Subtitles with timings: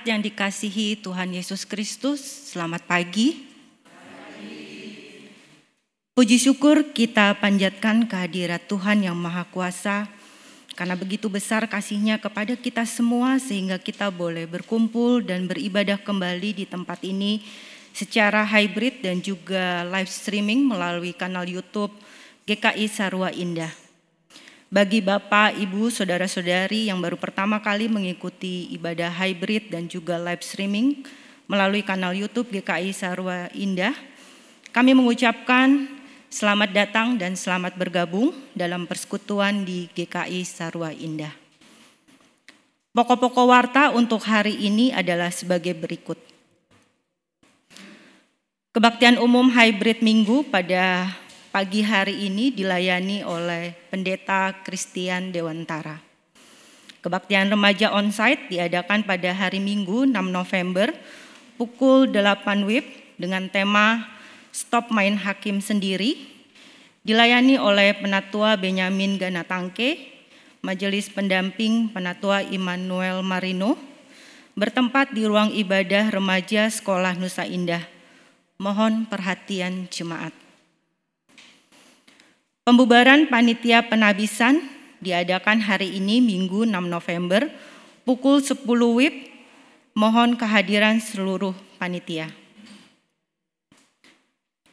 [0.00, 3.44] Jemaat yang dikasihi Tuhan Yesus Kristus, selamat pagi.
[6.16, 10.08] Puji syukur kita panjatkan kehadirat Tuhan yang Maha Kuasa,
[10.72, 16.64] karena begitu besar kasihnya kepada kita semua sehingga kita boleh berkumpul dan beribadah kembali di
[16.64, 17.44] tempat ini
[17.92, 21.92] secara hybrid dan juga live streaming melalui kanal YouTube
[22.48, 23.89] GKI Sarwa Indah.
[24.70, 31.02] Bagi Bapak, Ibu, Saudara-saudari yang baru pertama kali mengikuti ibadah hybrid dan juga live streaming
[31.50, 33.90] melalui kanal YouTube GKI Sarwa Indah,
[34.70, 35.90] kami mengucapkan
[36.30, 41.34] selamat datang dan selamat bergabung dalam persekutuan di GKI Sarwa Indah.
[42.94, 46.22] Pokok-pokok warta untuk hari ini adalah sebagai berikut.
[48.70, 51.10] Kebaktian umum hybrid minggu pada
[51.50, 55.98] pagi hari ini dilayani oleh Pendeta Christian Dewantara.
[57.02, 60.94] Kebaktian remaja onsite diadakan pada hari Minggu 6 November
[61.58, 62.86] pukul 8 WIB
[63.18, 64.06] dengan tema
[64.54, 66.22] Stop Main Hakim Sendiri
[67.02, 70.22] dilayani oleh Penatua Benyamin Ganatangke,
[70.62, 73.74] Majelis Pendamping Penatua Immanuel Marino,
[74.54, 77.82] bertempat di ruang ibadah remaja Sekolah Nusa Indah.
[78.60, 80.39] Mohon perhatian jemaat.
[82.70, 84.62] Pembubaran panitia penabisan
[85.02, 87.50] diadakan hari ini Minggu 6 November
[88.06, 89.26] pukul 10 WIB.
[89.98, 91.50] Mohon kehadiran seluruh
[91.82, 92.30] panitia.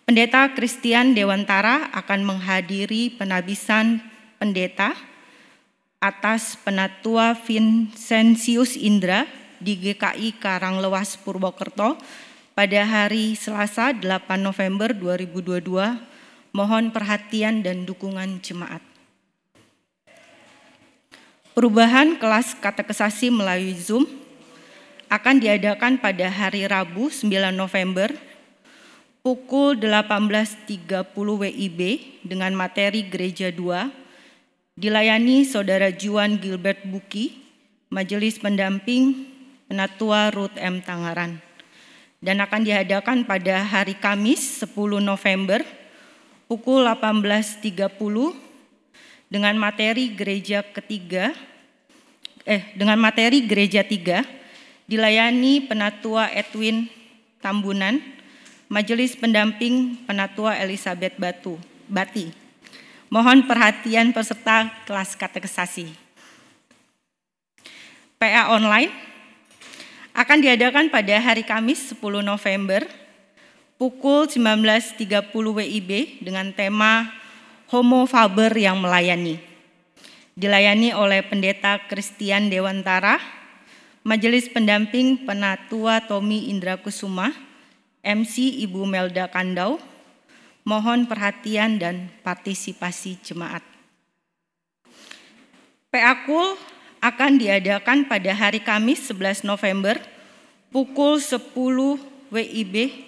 [0.05, 3.97] Pendeta Christian Dewantara akan menghadiri penabisan
[4.37, 4.93] pendeta
[5.97, 9.25] atas penatua Vincentius Indra
[9.57, 11.97] di GKI Karanglewas Purwokerto
[12.53, 14.05] pada hari Selasa 8
[14.37, 16.16] November 2022
[16.57, 18.81] Mohon perhatian dan dukungan jemaat.
[21.53, 24.09] Perubahan kelas katekesasi melalui Zoom
[25.05, 28.09] akan diadakan pada hari Rabu 9 November
[29.21, 31.81] pukul 18.30 WIB
[32.25, 37.37] dengan materi Gereja 2 dilayani Saudara Juan Gilbert Buki,
[37.93, 39.29] Majelis Pendamping
[39.69, 40.81] Penatua Ruth M.
[40.81, 41.37] Tangaran.
[42.17, 44.73] Dan akan diadakan pada hari Kamis 10
[45.05, 45.76] November
[46.47, 47.67] pukul 18.30
[49.27, 51.35] dengan materi gereja ketiga
[52.47, 54.23] eh dengan materi gereja tiga
[54.87, 56.87] dilayani penatua Edwin
[57.43, 57.99] Tambunan,
[58.71, 62.31] Majelis Pendamping Penatua Elizabeth Batu, Bati.
[63.11, 65.91] Mohon perhatian peserta kelas katekesasi.
[68.17, 68.89] PA online
[70.17, 72.83] akan diadakan pada hari Kamis 10 November
[73.77, 77.13] pukul 19.30 WIB dengan tema
[77.69, 79.37] Homo Faber yang melayani.
[80.37, 83.21] Dilayani oleh Pendeta Christian Dewantara,
[84.01, 87.33] Majelis Pendamping Penatua Tommy Indra Kusuma,
[88.01, 89.81] MC Ibu Melda Kandau,
[90.65, 93.61] mohon perhatian dan partisipasi jemaat.
[95.93, 96.57] PAKUL
[97.01, 99.97] akan diadakan pada hari Kamis 11 November
[100.69, 101.53] pukul 10
[102.33, 103.06] WIB.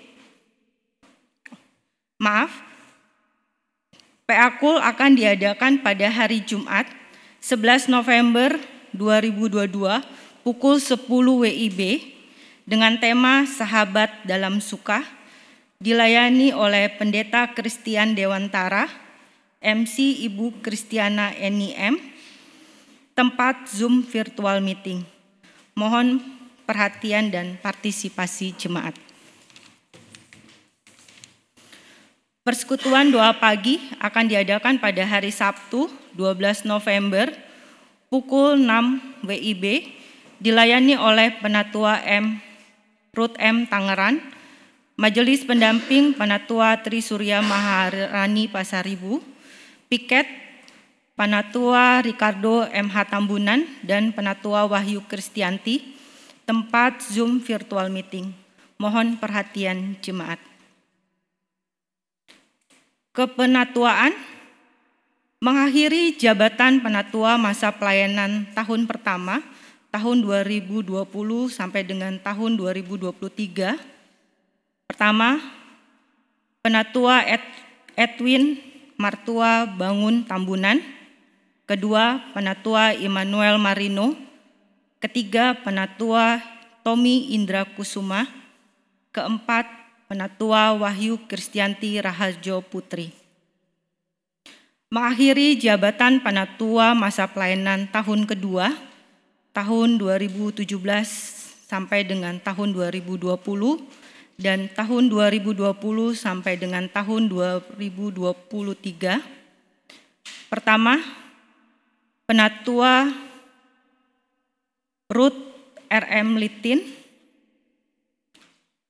[2.19, 2.51] Maaf,
[4.27, 6.83] PAKUL akan diadakan pada hari Jumat
[7.39, 8.59] 11 November
[8.91, 9.71] 2022
[10.43, 11.79] pukul 10 WIB
[12.67, 14.99] dengan tema Sahabat dalam Suka
[15.79, 18.91] dilayani oleh Pendeta Kristian Dewantara,
[19.63, 22.03] MC Ibu Kristiana NIM,
[23.15, 25.07] tempat Zoom virtual meeting.
[25.71, 26.19] Mohon
[26.67, 29.08] perhatian dan partisipasi jemaat.
[32.49, 35.85] Persekutuan doa pagi akan diadakan pada hari Sabtu
[36.17, 37.29] 12 November
[38.09, 39.85] pukul 6 WIB
[40.41, 42.41] dilayani oleh Penatua M.
[43.13, 43.69] Ruth M.
[43.69, 44.17] Tangerang,
[44.97, 49.21] Majelis Pendamping Penatua Trisurya Maharani Pasaribu,
[49.85, 50.25] Piket
[51.13, 55.93] Panatua Ricardo MH Tambunan, dan Penatua Wahyu Kristianti,
[56.49, 58.33] tempat Zoom virtual meeting.
[58.81, 60.48] Mohon perhatian jemaat.
[63.19, 64.15] Kepenatuaan
[65.43, 69.43] mengakhiri jabatan penatua masa pelayanan tahun pertama
[69.91, 70.87] tahun 2020
[71.51, 73.75] sampai dengan tahun 2023.
[74.87, 75.35] Pertama,
[76.63, 77.27] penatua
[77.99, 78.55] Edwin
[78.95, 80.79] Martua Bangun Tambunan,
[81.67, 84.15] kedua Penatua Immanuel Marino,
[85.03, 86.39] ketiga Penatua
[86.87, 88.31] Tommy Indra Kusuma,
[89.11, 89.78] keempat
[90.09, 93.13] Penatua Wahyu Kristianti Raharjo Putri.
[94.89, 98.73] Mengakhiri jabatan Penatua masa pelayanan tahun kedua,
[99.53, 100.65] tahun 2017
[101.69, 103.37] sampai dengan tahun 2020,
[104.41, 105.77] dan tahun 2020
[106.17, 109.21] sampai dengan tahun 2023.
[110.49, 111.05] Pertama,
[112.25, 113.13] Penatua
[115.13, 115.37] Ruth
[115.85, 116.98] RM Litin,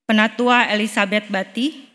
[0.10, 1.86] Penatua Elizabeth Bati,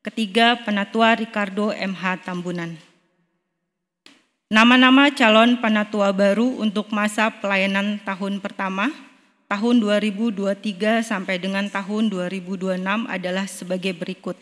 [0.00, 2.80] ketiga Penatua Ricardo MH Tambunan.
[4.48, 8.88] Nama-nama calon penatua baru untuk masa pelayanan tahun pertama,
[9.52, 14.40] tahun 2023 sampai dengan tahun 2026 adalah sebagai berikut.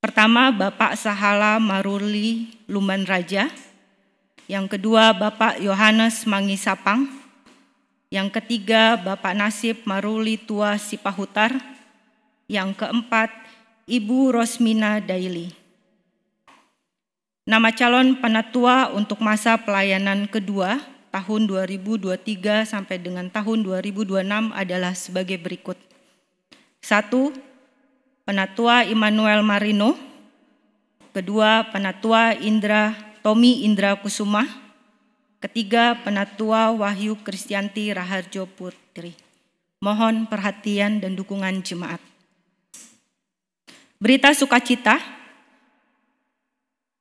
[0.00, 3.52] Pertama, Bapak Sahala Maruli Lumban Raja,
[4.48, 7.21] yang kedua Bapak Yohanes Mangisapang,
[8.12, 11.56] yang ketiga Bapak Nasib Maruli Tua Sipahutar,
[12.44, 13.32] yang keempat
[13.88, 15.56] Ibu Rosmina Daili.
[17.48, 20.76] Nama calon penatua untuk masa pelayanan kedua
[21.08, 25.80] tahun 2023 sampai dengan tahun 2026 adalah sebagai berikut.
[26.84, 27.32] Satu,
[28.28, 29.96] Penatua Immanuel Marino.
[31.16, 34.61] Kedua, Penatua Indra Tommy Indra Kusuma.
[35.42, 39.10] Ketiga, Penatua Wahyu Kristianti Raharjo Putri.
[39.82, 41.98] Mohon perhatian dan dukungan jemaat.
[43.98, 45.02] Berita sukacita,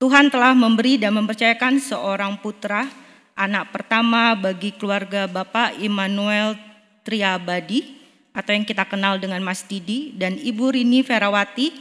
[0.01, 2.89] Tuhan telah memberi dan mempercayakan seorang putra,
[3.37, 6.57] anak pertama bagi keluarga Bapak Immanuel
[7.05, 7.93] Triabadi,
[8.33, 11.77] atau yang kita kenal dengan Mas Didi, dan Ibu Rini Ferawati,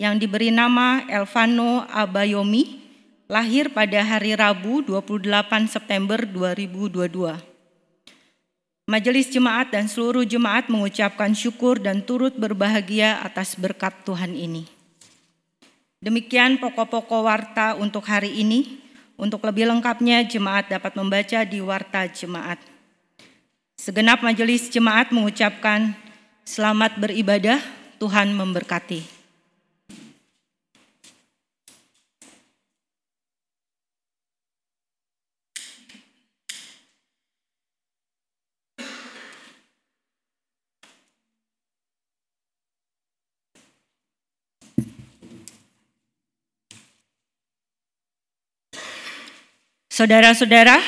[0.00, 2.77] yang diberi nama Elvano Abayomi,
[3.28, 7.36] lahir pada hari Rabu 28 September 2022.
[8.88, 14.64] Majelis jemaat dan seluruh jemaat mengucapkan syukur dan turut berbahagia atas berkat Tuhan ini.
[16.00, 18.80] Demikian pokok-pokok warta untuk hari ini.
[19.18, 22.62] Untuk lebih lengkapnya jemaat dapat membaca di warta jemaat.
[23.74, 25.90] Segenap majelis jemaat mengucapkan
[26.46, 27.58] selamat beribadah,
[27.98, 29.17] Tuhan memberkati.
[49.98, 50.78] Saudara-saudara,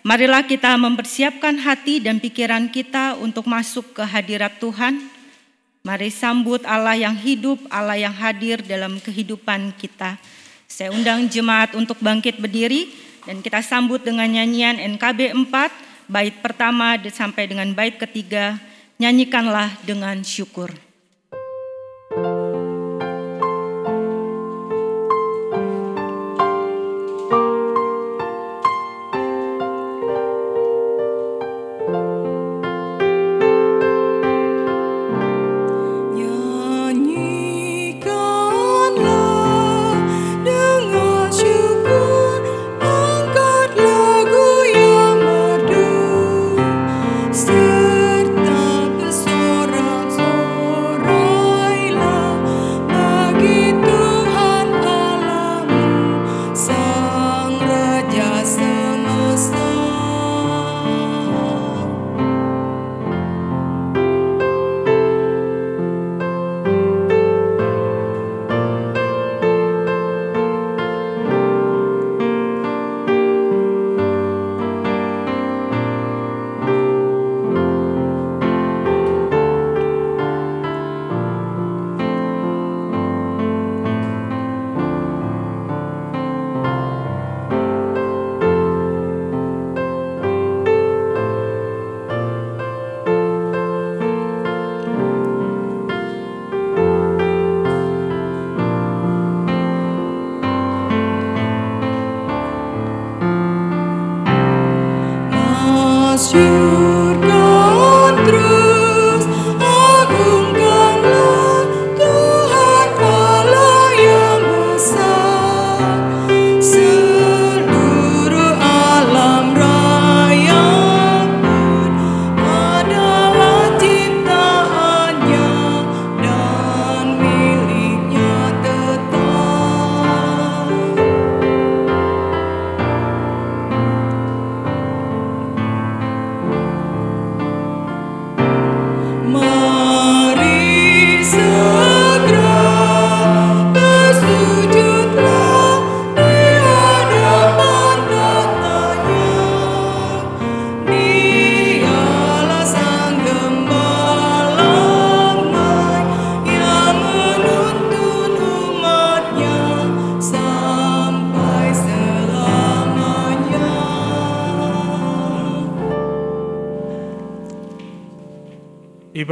[0.00, 5.04] marilah kita mempersiapkan hati dan pikiran kita untuk masuk ke hadirat Tuhan.
[5.84, 10.16] Mari sambut Allah yang hidup, Allah yang hadir dalam kehidupan kita.
[10.64, 12.88] Saya undang jemaat untuk bangkit berdiri
[13.28, 18.56] dan kita sambut dengan nyanyian NKB 4, bait pertama sampai dengan bait ketiga,
[18.96, 20.72] nyanyikanlah dengan syukur.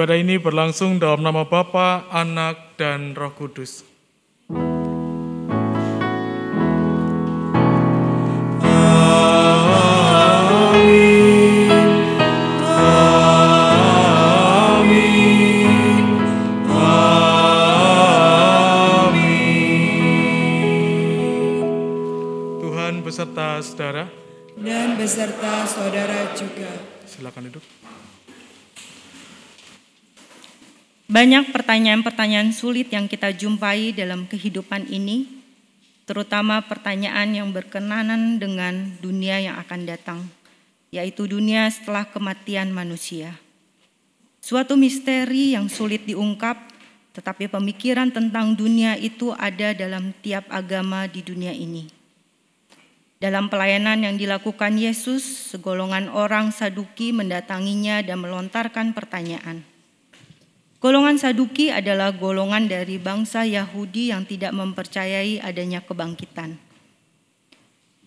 [0.01, 3.85] Ibadah ini berlangsung dalam nama Bapa, Anak, dan Roh Kudus.
[22.57, 24.09] Tuhan beserta saudara
[24.57, 26.73] dan beserta saudara juga.
[27.05, 27.65] Silakan duduk.
[31.11, 35.43] Banyak pertanyaan-pertanyaan sulit yang kita jumpai dalam kehidupan ini,
[36.07, 40.23] terutama pertanyaan yang berkenanan dengan dunia yang akan datang,
[40.95, 43.35] yaitu dunia setelah kematian manusia.
[44.39, 46.55] Suatu misteri yang sulit diungkap,
[47.19, 51.91] tetapi pemikiran tentang dunia itu ada dalam tiap agama di dunia ini.
[53.19, 59.70] Dalam pelayanan yang dilakukan Yesus, segolongan orang Saduki mendatanginya dan melontarkan pertanyaan
[60.81, 66.57] Golongan Saduki adalah golongan dari bangsa Yahudi yang tidak mempercayai adanya kebangkitan.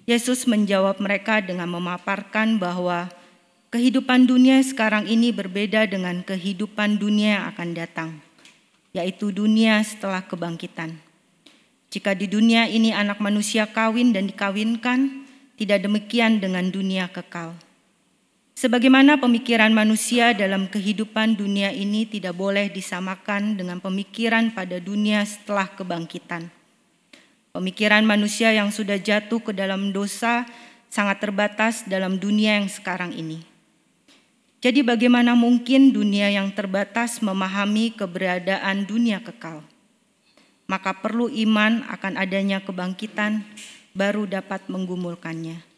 [0.09, 3.13] Yesus menjawab mereka dengan memaparkan bahwa
[3.69, 8.09] kehidupan dunia sekarang ini berbeda dengan kehidupan dunia yang akan datang,
[8.89, 10.97] yaitu dunia setelah kebangkitan.
[11.93, 15.29] Jika di dunia ini anak manusia kawin dan dikawinkan,
[15.61, 17.53] tidak demikian dengan dunia kekal.
[18.63, 25.67] Sebagaimana pemikiran manusia dalam kehidupan dunia ini tidak boleh disamakan dengan pemikiran pada dunia setelah
[25.67, 26.47] kebangkitan.
[27.51, 30.47] Pemikiran manusia yang sudah jatuh ke dalam dosa
[30.87, 33.43] sangat terbatas dalam dunia yang sekarang ini.
[34.63, 39.59] Jadi, bagaimana mungkin dunia yang terbatas memahami keberadaan dunia kekal?
[40.71, 43.43] Maka perlu iman akan adanya kebangkitan,
[43.91, 45.72] baru dapat menggumulkannya.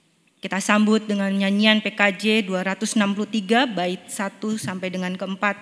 [0.45, 5.57] Kita sambut dengan nyanyian PKJ 263 bait 1 sampai dengan keempat.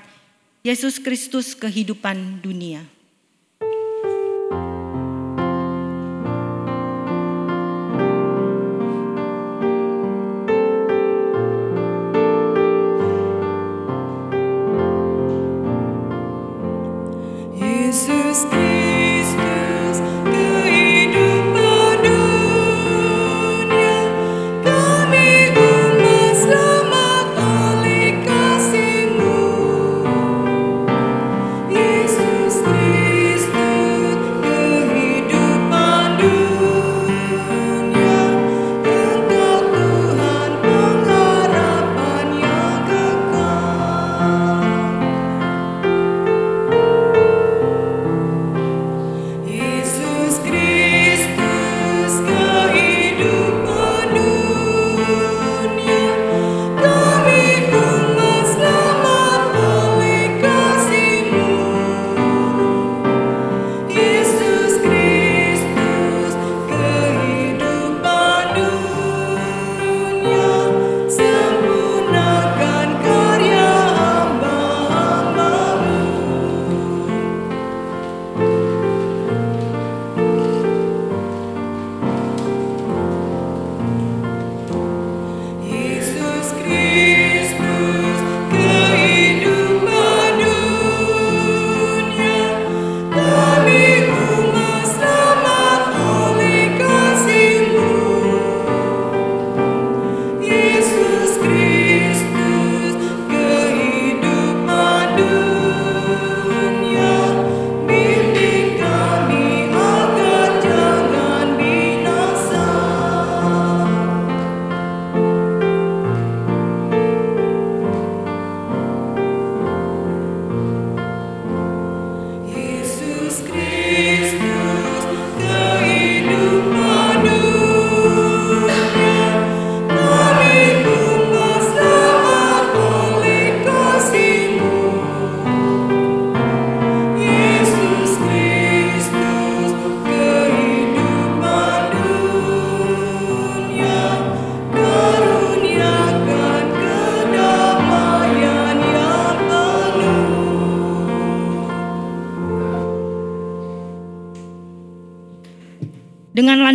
[0.59, 2.83] Yesus Kristus kehidupan dunia.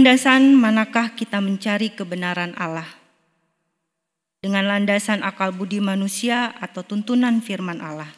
[0.08, 2.88] Landasan manakah kita mencari kebenaran Allah?
[4.40, 8.08] Dengan landasan akal budi manusia atau tuntunan firman Allah?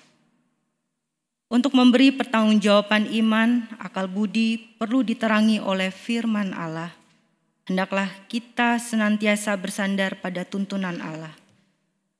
[1.50, 6.94] Untuk memberi pertanggungjawaban iman, akal budi perlu diterangi oleh firman Allah.
[7.66, 11.34] Hendaklah kita senantiasa bersandar pada tuntunan Allah.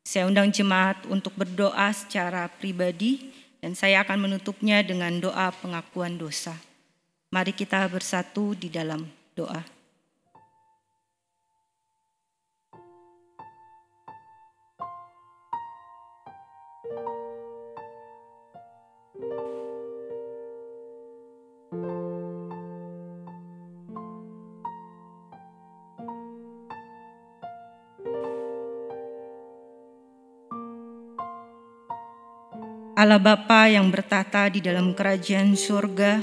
[0.03, 3.31] Saya undang jemaat untuk berdoa secara pribadi
[3.63, 6.59] dan saya akan menutupnya dengan doa pengakuan dosa.
[7.31, 9.81] Mari kita bersatu di dalam doa.
[33.01, 36.21] Allah Bapa yang bertata di dalam kerajaan surga,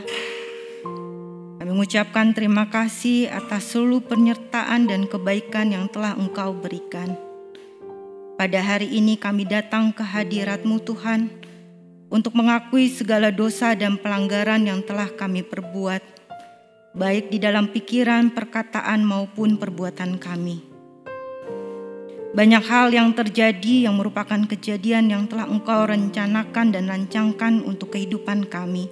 [1.77, 7.13] mengucapkan terima kasih atas seluruh penyertaan dan kebaikan yang telah Engkau berikan.
[8.33, 11.29] Pada hari ini kami datang ke hadirat-Mu Tuhan
[12.09, 16.01] untuk mengakui segala dosa dan pelanggaran yang telah kami perbuat,
[16.97, 20.65] baik di dalam pikiran, perkataan maupun perbuatan kami.
[22.33, 28.49] Banyak hal yang terjadi yang merupakan kejadian yang telah Engkau rencanakan dan rancangkan untuk kehidupan
[28.49, 28.89] kami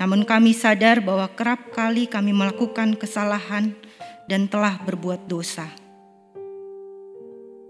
[0.00, 3.76] namun kami sadar bahwa kerap kali kami melakukan kesalahan
[4.24, 5.68] dan telah berbuat dosa.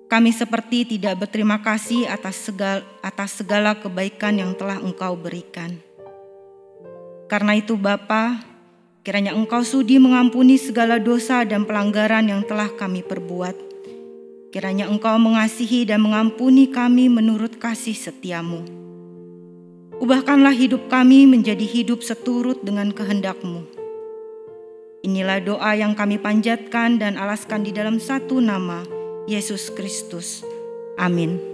[0.07, 5.75] Kami seperti tidak berterima kasih atas segala, atas segala kebaikan yang telah Engkau berikan.
[7.31, 8.43] Karena itu Bapa,
[9.07, 13.55] kiranya Engkau sudi mengampuni segala dosa dan pelanggaran yang telah kami perbuat.
[14.51, 18.90] Kiranya Engkau mengasihi dan mengampuni kami menurut kasih setiamu.
[20.01, 23.69] Ubahkanlah hidup kami menjadi hidup seturut dengan kehendak-Mu.
[25.05, 28.81] Inilah doa yang kami panjatkan dan alaskan di dalam satu nama,
[29.29, 30.41] Yesus Kristus.
[30.97, 31.50] Amin.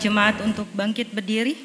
[0.00, 1.60] Jemaat untuk bangkit berdiri.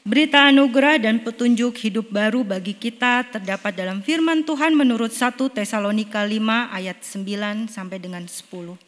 [0.00, 6.24] Berita anugerah dan petunjuk hidup baru bagi kita terdapat dalam firman Tuhan menurut 1 Tesalonika
[6.24, 6.40] 5
[6.72, 8.80] ayat 9 sampai dengan 10.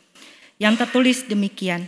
[0.56, 1.84] Yang tertulis demikian.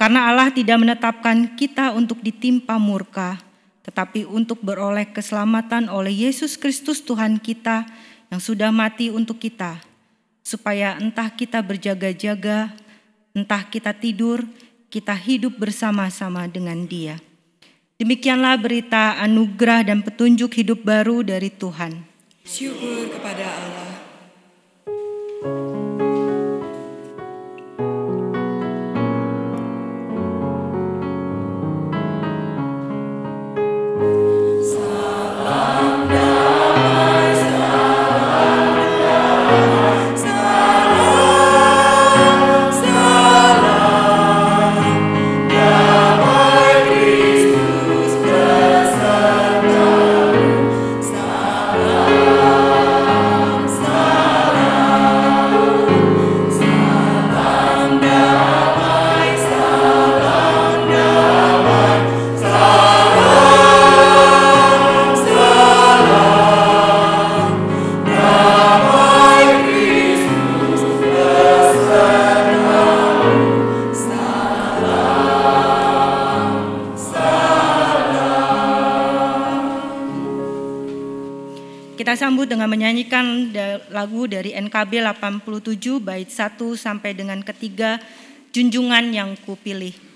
[0.00, 3.36] Karena Allah tidak menetapkan kita untuk ditimpa murka,
[3.84, 7.84] tetapi untuk beroleh keselamatan oleh Yesus Kristus Tuhan kita
[8.32, 9.84] yang sudah mati untuk kita,
[10.40, 12.72] supaya entah kita berjaga-jaga,
[13.36, 14.48] entah kita tidur,
[14.88, 17.20] kita hidup bersama-sama dengan Dia.
[18.00, 22.08] Demikianlah berita anugerah dan petunjuk hidup baru dari Tuhan.
[22.48, 24.07] Syukur kepada Allah.
[82.68, 83.50] Menyanyikan
[83.88, 87.96] lagu dari NKB 87 bait 1 sampai dengan ketiga
[88.52, 90.07] junjungan yang kupilih.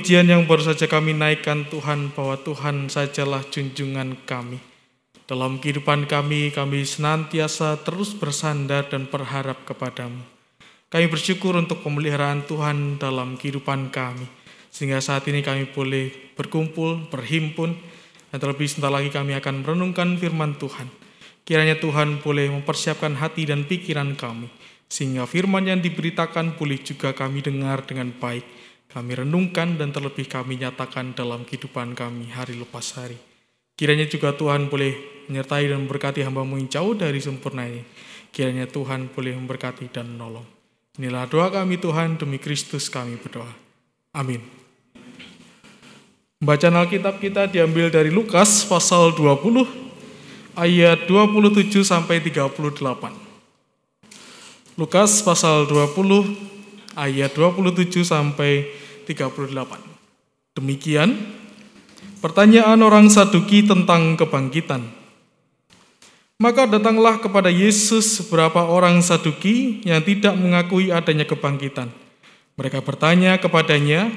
[0.00, 4.56] Pujian yang baru saja kami naikkan Tuhan bahwa Tuhan sajalah junjungan kami.
[5.28, 10.24] Dalam kehidupan kami, kami senantiasa terus bersandar dan berharap kepadamu.
[10.88, 14.24] Kami bersyukur untuk pemeliharaan Tuhan dalam kehidupan kami.
[14.72, 17.76] Sehingga saat ini kami boleh berkumpul, berhimpun,
[18.32, 20.88] dan terlebih sebentar lagi kami akan merenungkan firman Tuhan.
[21.44, 24.48] Kiranya Tuhan boleh mempersiapkan hati dan pikiran kami,
[24.88, 30.58] sehingga firman yang diberitakan boleh juga kami dengar dengan baik, kami renungkan dan terlebih kami
[30.58, 33.16] nyatakan dalam kehidupan kami hari lepas hari.
[33.78, 37.86] Kiranya juga Tuhan boleh menyertai dan memberkati hambamu yang jauh dari sempurna ini.
[38.34, 40.44] Kiranya Tuhan boleh memberkati dan menolong.
[40.98, 43.48] Inilah doa kami Tuhan, demi Kristus kami berdoa.
[44.12, 44.42] Amin.
[46.42, 49.64] Bacaan Alkitab kita diambil dari Lukas pasal 20
[50.58, 52.68] ayat 27 sampai 38.
[54.76, 56.59] Lukas pasal 20
[56.94, 58.66] ayat 27 sampai
[59.06, 59.50] 38.
[60.58, 61.14] Demikian
[62.18, 64.82] pertanyaan orang Saduki tentang kebangkitan.
[66.40, 71.92] Maka datanglah kepada Yesus beberapa orang Saduki yang tidak mengakui adanya kebangkitan.
[72.56, 74.08] Mereka bertanya kepadanya,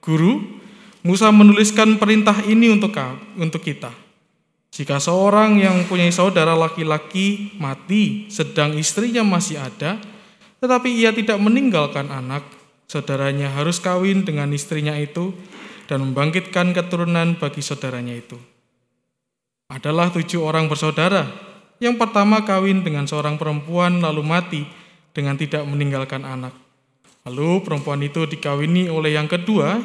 [0.00, 0.58] "Guru,
[1.06, 2.90] Musa menuliskan perintah ini untuk
[3.38, 3.94] untuk kita.
[4.74, 9.96] Jika seorang yang punya saudara laki-laki mati sedang istrinya masih ada,
[10.58, 12.42] tetapi ia tidak meninggalkan anak,
[12.90, 15.30] saudaranya harus kawin dengan istrinya itu
[15.86, 18.36] dan membangkitkan keturunan bagi saudaranya itu.
[19.68, 21.28] Adalah tujuh orang bersaudara.
[21.78, 24.62] Yang pertama kawin dengan seorang perempuan lalu mati
[25.14, 26.56] dengan tidak meninggalkan anak.
[27.28, 29.78] Lalu perempuan itu dikawini oleh yang kedua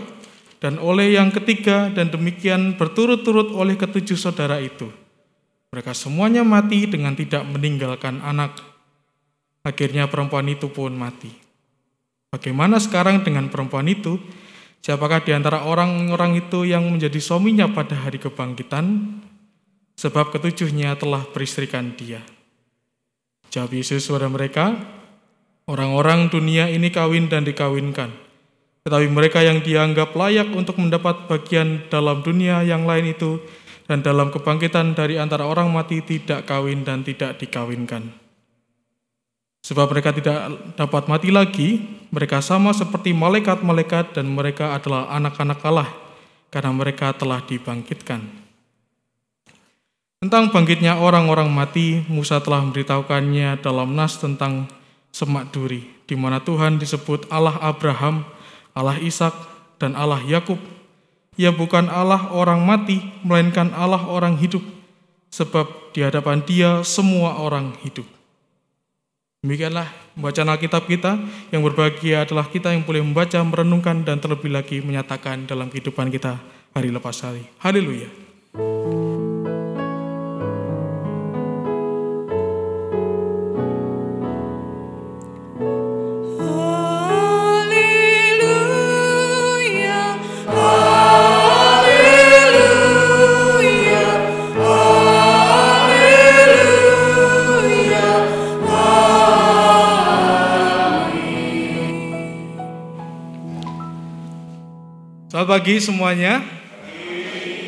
[0.63, 4.87] dan oleh yang ketiga dan demikian berturut-turut oleh ketujuh saudara itu.
[5.75, 8.72] Mereka semuanya mati dengan tidak meninggalkan anak.
[9.63, 11.31] Akhirnya perempuan itu pun mati.
[12.29, 14.19] Bagaimana sekarang dengan perempuan itu?
[14.83, 19.15] Siapakah di antara orang-orang itu yang menjadi suaminya pada hari kebangkitan?
[19.95, 22.19] Sebab ketujuhnya telah beristrikan dia.
[23.53, 24.75] Jawab Yesus kepada mereka,
[25.69, 28.23] orang-orang dunia ini kawin dan dikawinkan
[28.83, 33.39] tetapi mereka yang dianggap layak untuk mendapat bagian dalam dunia yang lain itu
[33.87, 38.22] dan dalam kebangkitan dari antara orang mati tidak kawin dan tidak dikawinkan.
[39.63, 41.79] Sebab mereka tidak dapat mati lagi,
[42.11, 45.89] mereka sama seperti malaikat-malaikat dan mereka adalah anak-anak Allah
[46.51, 48.43] karena mereka telah dibangkitkan.
[50.19, 54.67] Tentang bangkitnya orang-orang mati, Musa telah memberitahukannya dalam nas tentang
[55.11, 58.23] semak duri, di mana Tuhan disebut Allah Abraham,
[58.71, 59.35] Allah Ishak
[59.79, 60.59] dan Allah Yakub.
[61.35, 64.63] Ia bukan Allah orang mati, melainkan Allah orang hidup,
[65.27, 68.07] sebab di hadapan Dia semua orang hidup.
[69.43, 71.19] Demikianlah bacaan Alkitab kita,
[71.51, 76.39] yang berbahagia adalah kita yang boleh membaca, merenungkan, dan terlebih lagi menyatakan dalam kehidupan kita
[76.71, 77.43] hari lepas hari.
[77.59, 78.07] Haleluya.
[105.43, 106.39] Selamat pagi semuanya.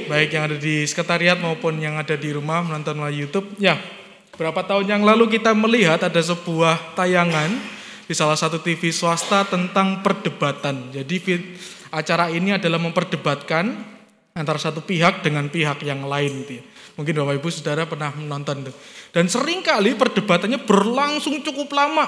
[0.08, 3.52] Baik yang ada di sekretariat maupun yang ada di rumah menonton melalui YouTube.
[3.60, 3.76] Ya,
[4.40, 7.52] berapa tahun yang lalu kita melihat ada sebuah tayangan
[8.08, 10.88] di salah satu TV swasta tentang perdebatan.
[10.96, 11.20] Jadi
[11.92, 13.76] acara ini adalah memperdebatkan
[14.40, 16.48] antara satu pihak dengan pihak yang lain.
[16.48, 16.64] Gitu ya.
[16.96, 18.72] Mungkin Bapak Ibu Saudara pernah menonton itu.
[19.12, 22.08] Dan sering kali perdebatannya berlangsung cukup lama.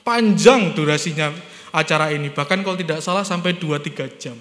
[0.00, 1.28] Panjang durasinya
[1.76, 2.32] acara ini.
[2.32, 4.40] Bahkan kalau tidak salah sampai 2-3 jam.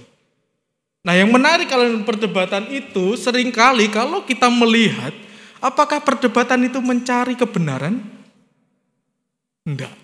[1.07, 5.15] Nah yang menarik kalau perdebatan itu sering kali kalau kita melihat
[5.63, 8.03] apakah perdebatan itu mencari kebenaran?
[9.63, 9.95] Enggak.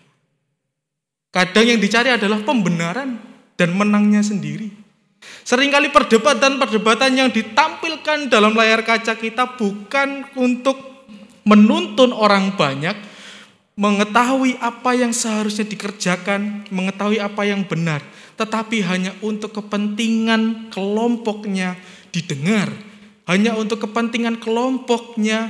[1.36, 3.20] Kadang yang dicari adalah pembenaran
[3.60, 4.72] dan menangnya sendiri.
[5.44, 10.80] Seringkali perdebatan-perdebatan yang ditampilkan dalam layar kaca kita bukan untuk
[11.44, 12.96] menuntun orang banyak,
[13.74, 18.06] mengetahui apa yang seharusnya dikerjakan, mengetahui apa yang benar,
[18.38, 21.74] tetapi hanya untuk kepentingan kelompoknya
[22.14, 22.70] didengar,
[23.26, 25.50] hanya untuk kepentingan kelompoknya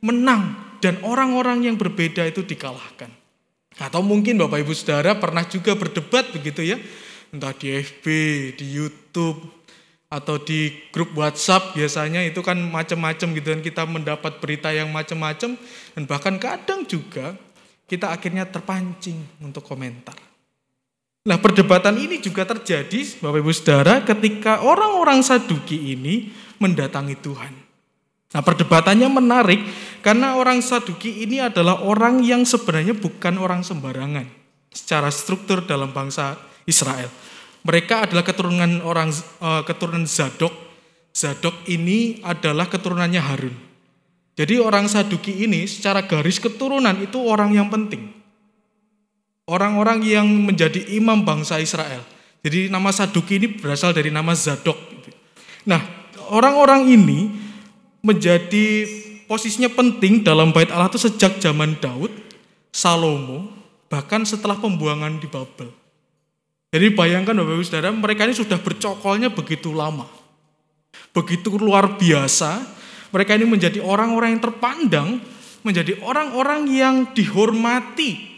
[0.00, 3.12] menang dan orang-orang yang berbeda itu dikalahkan.
[3.78, 6.80] Atau mungkin Bapak Ibu Saudara pernah juga berdebat begitu ya,
[7.30, 8.06] entah di FB,
[8.58, 9.58] di YouTube,
[10.08, 15.60] atau di grup WhatsApp biasanya itu kan macam-macam gitu dan kita mendapat berita yang macam-macam
[15.92, 17.36] dan bahkan kadang juga
[17.88, 20.14] kita akhirnya terpancing untuk komentar.
[21.24, 27.52] Nah perdebatan ini juga terjadi Bapak Ibu Saudara ketika orang-orang Saduki ini mendatangi Tuhan.
[28.28, 29.60] Nah perdebatannya menarik
[30.04, 34.28] karena orang Saduki ini adalah orang yang sebenarnya bukan orang sembarangan
[34.72, 36.36] secara struktur dalam bangsa
[36.68, 37.08] Israel.
[37.64, 39.12] Mereka adalah keturunan orang
[39.44, 40.52] uh, keturunan Zadok.
[41.12, 43.67] Zadok ini adalah keturunannya Harun.
[44.38, 48.18] Jadi orang Saduki ini secara garis keturunan itu orang yang penting
[49.48, 52.04] orang-orang yang menjadi imam bangsa Israel.
[52.44, 54.76] Jadi nama Saduki ini berasal dari nama Zadok.
[55.66, 55.80] Nah,
[56.30, 57.32] orang-orang ini
[58.04, 58.86] menjadi
[59.26, 62.12] posisinya penting dalam bait Allah itu sejak zaman Daud,
[62.70, 63.50] Salomo,
[63.90, 65.72] bahkan setelah pembuangan di Babel.
[66.68, 70.04] Jadi bayangkan Bapak Ibu Saudara, mereka ini sudah bercokolnya begitu lama.
[71.16, 72.60] Begitu luar biasa,
[73.08, 75.08] mereka ini menjadi orang-orang yang terpandang,
[75.64, 78.28] menjadi orang-orang yang dihormati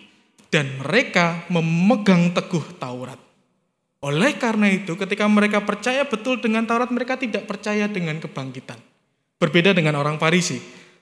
[0.50, 3.18] dan mereka memegang teguh Taurat.
[4.00, 8.80] Oleh karena itu, ketika mereka percaya betul dengan Taurat, mereka tidak percaya dengan kebangkitan.
[9.36, 10.56] Berbeda dengan orang Farisi.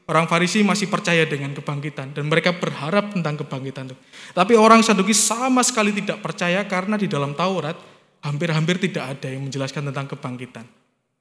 [0.09, 3.97] Orang Farisi masih percaya dengan kebangkitan dan mereka berharap tentang kebangkitan itu.
[4.33, 7.77] Tapi orang Saduki sama sekali tidak percaya karena di dalam Taurat
[8.25, 10.64] hampir-hampir tidak ada yang menjelaskan tentang kebangkitan.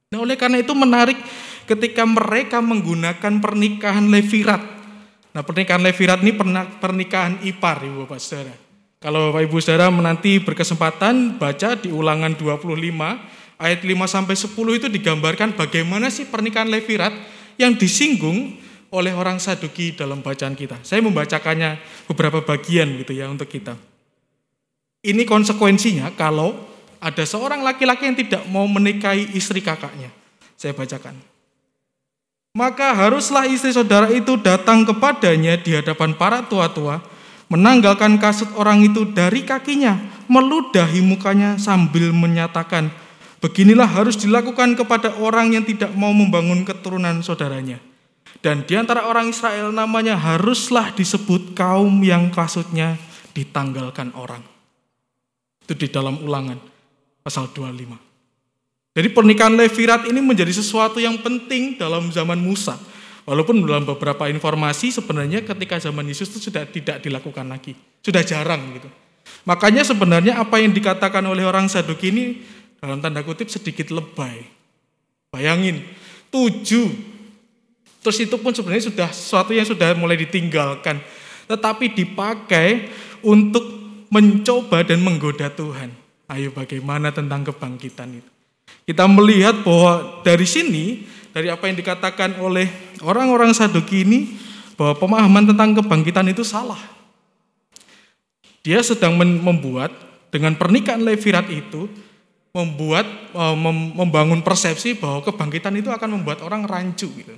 [0.08, 1.20] Nah, oleh karena itu menarik
[1.68, 4.78] ketika mereka menggunakan pernikahan Levirat
[5.38, 6.34] Nah pernikahan Levirat ini
[6.82, 8.54] pernikahan ipar Ibu Bapak Saudara.
[8.98, 12.74] Kalau Bapak Ibu Saudara menanti berkesempatan baca di ulangan 25
[13.62, 14.50] ayat 5 sampai 10
[14.82, 17.14] itu digambarkan bagaimana sih pernikahan Levirat
[17.54, 18.58] yang disinggung
[18.90, 20.82] oleh orang Saduki dalam bacaan kita.
[20.82, 21.78] Saya membacakannya
[22.10, 23.78] beberapa bagian gitu ya untuk kita.
[25.06, 26.58] Ini konsekuensinya kalau
[26.98, 30.10] ada seorang laki-laki yang tidak mau menikahi istri kakaknya.
[30.58, 31.37] Saya bacakan
[32.56, 37.00] maka haruslah istri saudara itu datang kepadanya di hadapan para tua-tua,
[37.52, 39.96] menanggalkan kasut orang itu dari kakinya,
[40.28, 42.88] meludahi mukanya sambil menyatakan,
[43.44, 47.80] beginilah harus dilakukan kepada orang yang tidak mau membangun keturunan saudaranya.
[48.38, 52.94] Dan di antara orang Israel namanya haruslah disebut kaum yang kasutnya
[53.34, 54.46] ditanggalkan orang.
[55.66, 56.56] Itu di dalam ulangan
[57.26, 58.07] pasal 25.
[58.96, 62.76] Jadi pernikahan Levirat ini menjadi sesuatu yang penting dalam zaman Musa.
[63.28, 67.76] Walaupun dalam beberapa informasi sebenarnya ketika zaman Yesus itu sudah tidak dilakukan lagi.
[68.00, 68.88] Sudah jarang gitu.
[69.44, 72.24] Makanya sebenarnya apa yang dikatakan oleh orang Saduki ini
[72.80, 74.48] dalam tanda kutip sedikit lebay.
[75.28, 75.84] Bayangin,
[76.32, 76.88] tujuh.
[78.00, 80.96] Terus itu pun sebenarnya sudah sesuatu yang sudah mulai ditinggalkan.
[81.44, 82.88] Tetapi dipakai
[83.20, 83.64] untuk
[84.08, 85.92] mencoba dan menggoda Tuhan.
[86.32, 88.37] Ayo bagaimana tentang kebangkitan itu.
[88.88, 91.04] Kita melihat bahwa dari sini,
[91.36, 94.38] dari apa yang dikatakan oleh orang-orang Saduki ini,
[94.78, 96.78] bahwa pemahaman tentang kebangkitan itu salah.
[98.62, 99.92] Dia sedang membuat
[100.30, 101.90] dengan pernikahan Levirat itu,
[102.54, 103.04] membuat
[103.34, 103.44] e,
[103.96, 107.34] membangun persepsi bahwa kebangkitan itu akan membuat orang rancu gitu.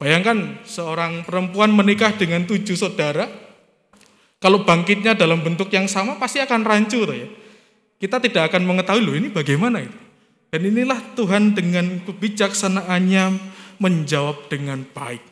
[0.00, 3.28] Bayangkan seorang perempuan menikah dengan tujuh saudara,
[4.40, 7.28] kalau bangkitnya dalam bentuk yang sama pasti akan rancu ya.
[8.00, 10.09] Kita tidak akan mengetahui loh ini bagaimana itu.
[10.50, 13.24] Dan inilah Tuhan dengan kebijaksanaannya
[13.78, 15.22] menjawab dengan baik.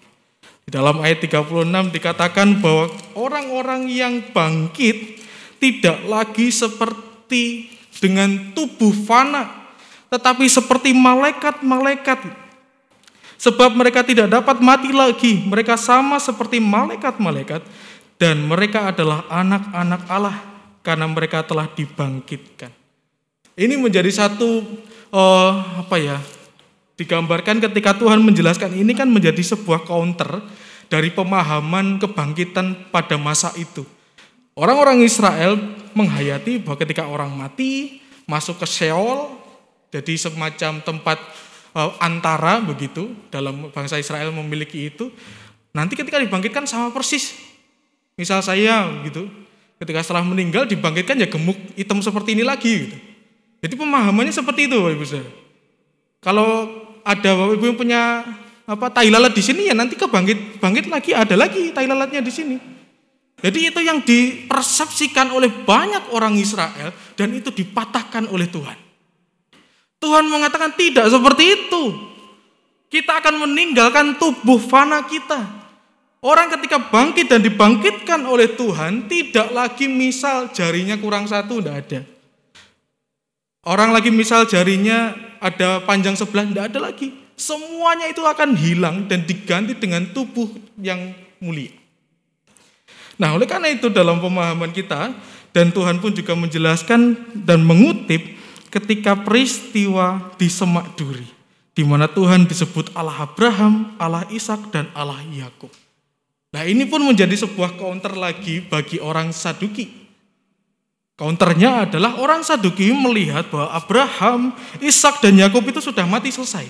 [0.63, 5.19] Di dalam ayat 36 dikatakan bahwa orang-orang yang bangkit
[5.59, 9.75] tidak lagi seperti dengan tubuh fana,
[10.07, 12.31] tetapi seperti malaikat-malaikat.
[13.39, 17.63] Sebab mereka tidak dapat mati lagi, mereka sama seperti malaikat-malaikat
[18.19, 20.37] dan mereka adalah anak-anak Allah
[20.83, 22.75] karena mereka telah dibangkitkan.
[23.59, 24.63] Ini menjadi satu
[25.13, 26.19] uh, apa ya
[26.99, 30.43] digambarkan ketika Tuhan menjelaskan ini kan menjadi sebuah counter
[30.91, 33.87] dari pemahaman kebangkitan pada masa itu.
[34.59, 35.55] Orang-orang Israel
[35.95, 39.31] menghayati bahwa ketika orang mati masuk ke Sheol,
[39.95, 41.19] jadi semacam tempat
[41.79, 45.15] uh, antara begitu dalam bangsa Israel memiliki itu.
[45.71, 47.39] Nanti ketika dibangkitkan sama persis.
[48.19, 49.31] Misal saya gitu,
[49.79, 52.97] ketika setelah meninggal dibangkitkan ya gemuk hitam seperti ini lagi gitu.
[53.59, 55.33] Jadi pemahamannya seperti itu Bapak Ibu Saudara.
[56.23, 56.49] Kalau
[57.03, 58.03] ada Bapak Ibu yang punya
[58.69, 62.33] apa tai lalat di sini ya nanti kebangkit bangkit lagi ada lagi tai lalatnya di
[62.33, 62.57] sini.
[63.39, 68.75] Jadi itu yang dipersepsikan oleh banyak orang Israel dan itu dipatahkan oleh Tuhan.
[69.99, 71.83] Tuhan mengatakan tidak seperti itu.
[72.89, 75.39] Kita akan meninggalkan tubuh fana kita.
[76.19, 82.01] Orang ketika bangkit dan dibangkitkan oleh Tuhan tidak lagi misal jarinya kurang satu, tidak ada.
[83.69, 85.13] Orang lagi misal jarinya
[85.45, 87.13] ada panjang sebelah, tidak ada lagi.
[87.37, 90.49] Semuanya itu akan hilang dan diganti dengan tubuh
[90.81, 91.71] yang mulia.
[93.21, 95.13] Nah, oleh karena itu dalam pemahaman kita
[95.53, 97.15] dan Tuhan pun juga menjelaskan
[97.45, 98.25] dan mengutip
[98.73, 101.29] ketika peristiwa di Semak Duri
[101.79, 105.71] di mana Tuhan disebut Allah Abraham, Allah Ishak dan Allah Yakub.
[106.51, 109.98] Nah, ini pun menjadi sebuah counter lagi bagi orang Saduki.
[111.19, 116.63] Counternya adalah orang Saduki melihat bahwa Abraham, Ishak dan Yakub itu sudah mati selesai.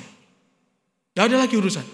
[1.12, 1.84] Tidak ada lagi urusan.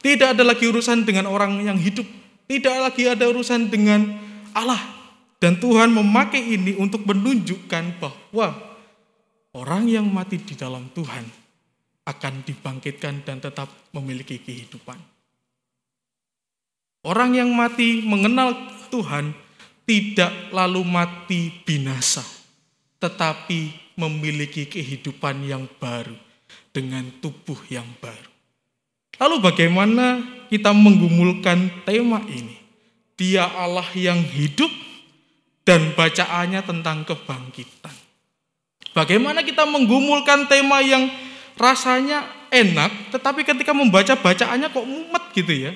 [0.00, 2.08] Tidak ada lagi urusan dengan orang yang hidup
[2.48, 4.16] tidak lagi ada urusan dengan
[4.56, 4.80] Allah.
[5.38, 8.58] Dan Tuhan memakai ini untuk menunjukkan bahwa
[9.54, 11.22] orang yang mati di dalam Tuhan
[12.08, 14.98] akan dibangkitkan dan tetap memiliki kehidupan.
[17.06, 18.56] Orang yang mati mengenal
[18.90, 19.30] Tuhan
[19.88, 22.20] tidak lalu mati binasa,
[23.00, 26.12] tetapi memiliki kehidupan yang baru
[26.76, 28.28] dengan tubuh yang baru.
[29.16, 30.20] Lalu bagaimana
[30.52, 32.60] kita menggumulkan tema ini?
[33.16, 34.70] Dia Allah yang hidup
[35.64, 37.96] dan bacaannya tentang kebangkitan.
[38.92, 41.08] Bagaimana kita menggumulkan tema yang
[41.56, 45.72] rasanya enak, tetapi ketika membaca bacaannya kok mumet gitu ya.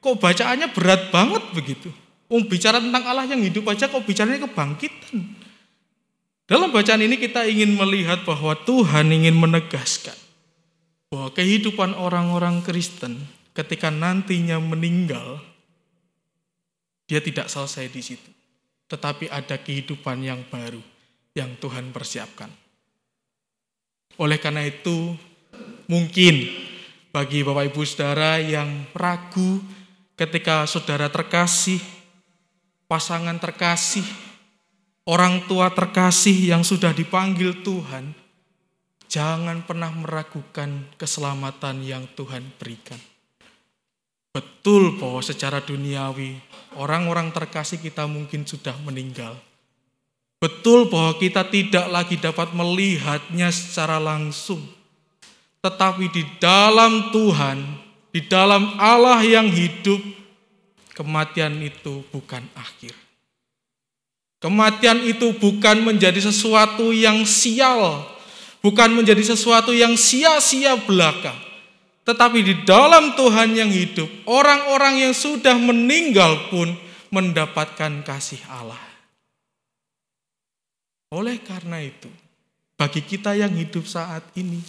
[0.00, 1.90] Kok bacaannya berat banget begitu.
[2.26, 5.22] Um, bicara tentang Allah yang hidup aja kok bicaranya kebangkitan.
[6.46, 10.14] Dalam bacaan ini kita ingin melihat bahwa Tuhan ingin menegaskan
[11.10, 13.18] bahwa kehidupan orang-orang Kristen
[13.54, 15.42] ketika nantinya meninggal,
[17.06, 18.30] dia tidak selesai di situ.
[18.86, 20.78] Tetapi ada kehidupan yang baru
[21.34, 22.50] yang Tuhan persiapkan.
[24.16, 25.18] Oleh karena itu,
[25.90, 26.46] mungkin
[27.10, 29.60] bagi Bapak Ibu Saudara yang ragu
[30.14, 31.82] ketika saudara terkasih,
[32.86, 34.06] pasangan terkasih,
[35.06, 38.14] orang tua terkasih yang sudah dipanggil Tuhan,
[39.06, 42.98] Jangan pernah meragukan keselamatan yang Tuhan berikan.
[44.34, 46.36] Betul bahwa secara duniawi
[46.76, 49.38] orang-orang terkasih kita mungkin sudah meninggal.
[50.36, 54.60] Betul bahwa kita tidak lagi dapat melihatnya secara langsung.
[55.64, 57.58] Tetapi di dalam Tuhan,
[58.12, 60.02] di dalam Allah yang hidup,
[60.96, 62.96] kematian itu bukan akhir.
[64.40, 68.08] Kematian itu bukan menjadi sesuatu yang sial,
[68.64, 71.36] bukan menjadi sesuatu yang sia-sia belaka,
[72.08, 76.72] tetapi di dalam Tuhan yang hidup, orang-orang yang sudah meninggal pun
[77.12, 78.80] mendapatkan kasih Allah.
[81.12, 82.08] Oleh karena itu,
[82.76, 84.60] bagi kita yang hidup saat ini,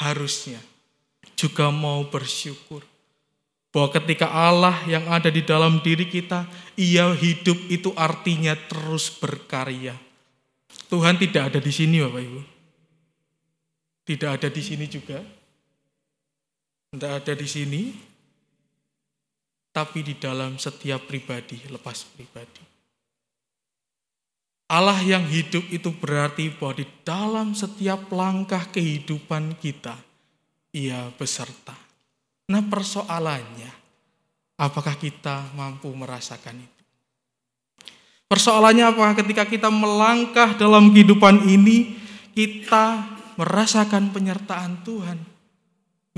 [0.00, 0.58] harusnya
[1.36, 2.89] juga mau bersyukur
[3.70, 9.94] bahwa ketika Allah yang ada di dalam diri kita, ia hidup itu artinya terus berkarya.
[10.90, 12.60] Tuhan tidak ada di sini Bapak Ibu
[14.10, 15.22] tidak ada di sini juga.
[16.90, 17.82] Tidak ada di sini.
[19.70, 22.66] Tapi di dalam setiap pribadi, lepas pribadi.
[24.66, 29.94] Allah yang hidup itu berarti bahwa di dalam setiap langkah kehidupan kita,
[30.74, 31.74] ia beserta.
[32.50, 33.70] Nah persoalannya,
[34.58, 36.82] apakah kita mampu merasakan itu?
[38.26, 41.94] Persoalannya apakah ketika kita melangkah dalam kehidupan ini,
[42.34, 43.06] kita
[43.38, 45.18] merasakan penyertaan Tuhan.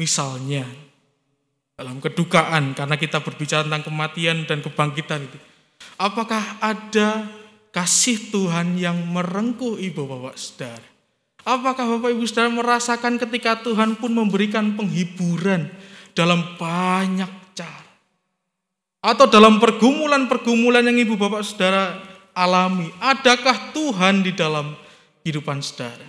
[0.01, 0.65] Misalnya,
[1.77, 5.39] dalam kedukaan, karena kita berbicara tentang kematian dan kebangkitan itu.
[6.01, 7.29] Apakah ada
[7.77, 10.89] kasih Tuhan yang merengkuh ibu bapak saudara?
[11.45, 15.69] Apakah bapak ibu saudara merasakan ketika Tuhan pun memberikan penghiburan
[16.13, 17.93] dalam banyak cara?
[19.03, 21.99] Atau dalam pergumulan-pergumulan yang ibu bapak saudara
[22.33, 24.79] alami, adakah Tuhan di dalam
[25.27, 26.09] kehidupan saudara?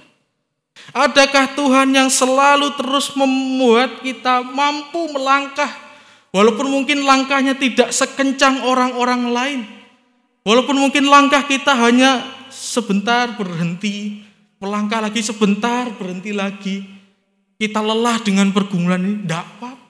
[0.94, 5.70] Adakah Tuhan yang selalu terus membuat kita mampu melangkah
[6.34, 9.62] walaupun mungkin langkahnya tidak sekencang orang-orang lain?
[10.44, 12.20] Walaupun mungkin langkah kita hanya
[12.52, 14.28] sebentar berhenti,
[14.60, 16.78] melangkah lagi sebentar berhenti lagi.
[17.56, 19.83] Kita lelah dengan pergumulan ini, tidak apa-apa.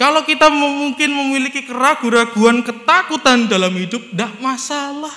[0.00, 5.12] Kalau kita mungkin memiliki keraguan-raguan, ketakutan dalam hidup, tidak masalah.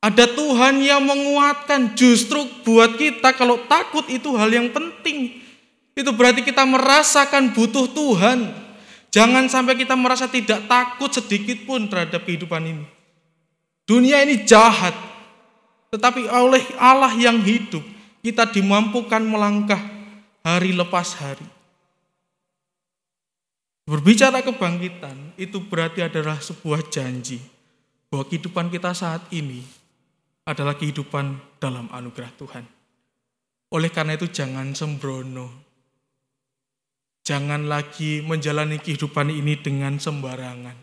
[0.00, 1.92] Ada Tuhan yang menguatkan.
[1.92, 5.44] Justru buat kita kalau takut itu hal yang penting.
[5.92, 8.48] Itu berarti kita merasakan butuh Tuhan.
[9.12, 12.88] Jangan sampai kita merasa tidak takut sedikit pun terhadap kehidupan ini.
[13.84, 14.96] Dunia ini jahat.
[15.92, 17.84] Tetapi oleh Allah yang hidup,
[18.24, 19.84] kita dimampukan melangkah
[20.40, 21.59] hari lepas hari.
[23.88, 27.40] Berbicara kebangkitan, itu berarti adalah sebuah janji
[28.10, 29.62] bahwa kehidupan kita saat ini
[30.44, 32.64] adalah kehidupan dalam anugerah Tuhan.
[33.70, 35.70] Oleh karena itu jangan sembrono.
[37.22, 40.74] Jangan lagi menjalani kehidupan ini dengan sembarangan.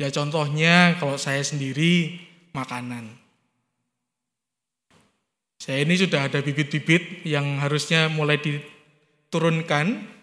[0.00, 2.16] Ya contohnya kalau saya sendiri
[2.56, 3.12] makanan.
[5.60, 10.16] Saya ini sudah ada bibit-bibit yang harusnya mulai diturunkan.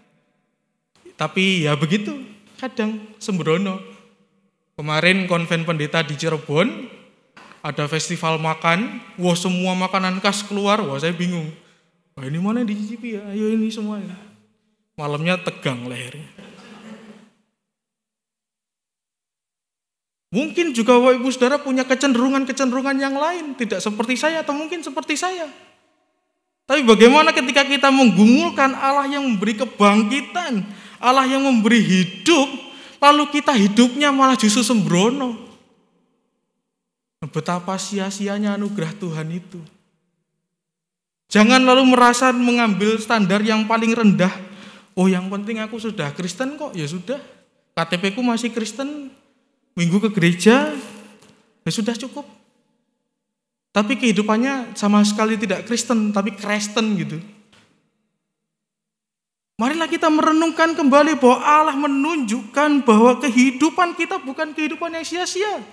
[1.18, 2.14] Tapi ya begitu,
[2.62, 3.82] kadang sembrono.
[4.78, 6.70] Kemarin konven pendeta di Cirebon,
[7.66, 11.50] ada festival makan, wah semua makanan khas keluar, wah saya bingung.
[12.14, 13.98] Wah ini mana dicicipi ya, ayo ini semua.
[14.94, 16.30] Malamnya tegang lehernya.
[20.28, 25.18] Mungkin juga Bapak Ibu Saudara punya kecenderungan-kecenderungan yang lain, tidak seperti saya atau mungkin seperti
[25.18, 25.50] saya.
[26.68, 30.68] Tapi bagaimana ketika kita menggumulkan Allah yang memberi kebangkitan,
[30.98, 32.50] Allah yang memberi hidup,
[32.98, 35.48] lalu kita hidupnya malah justru sembrono.
[37.28, 39.60] Betapa sia-sianya anugerah Tuhan itu.
[41.28, 44.32] Jangan lalu merasa mengambil standar yang paling rendah.
[44.96, 47.20] Oh yang penting aku sudah Kristen kok, ya sudah.
[47.78, 49.14] KTP ku masih Kristen,
[49.78, 50.74] minggu ke gereja,
[51.62, 52.26] ya sudah cukup.
[53.70, 57.22] Tapi kehidupannya sama sekali tidak Kristen, tapi Kristen gitu.
[59.58, 65.66] Marilah kita merenungkan kembali bahwa Allah menunjukkan bahwa kehidupan kita bukan kehidupan yang sia-sia.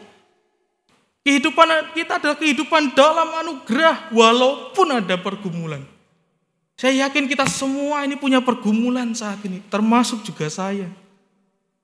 [1.21, 5.85] Kehidupan kita adalah kehidupan dalam anugerah walaupun ada pergumulan.
[6.81, 10.89] Saya yakin kita semua ini punya pergumulan saat ini, termasuk juga saya.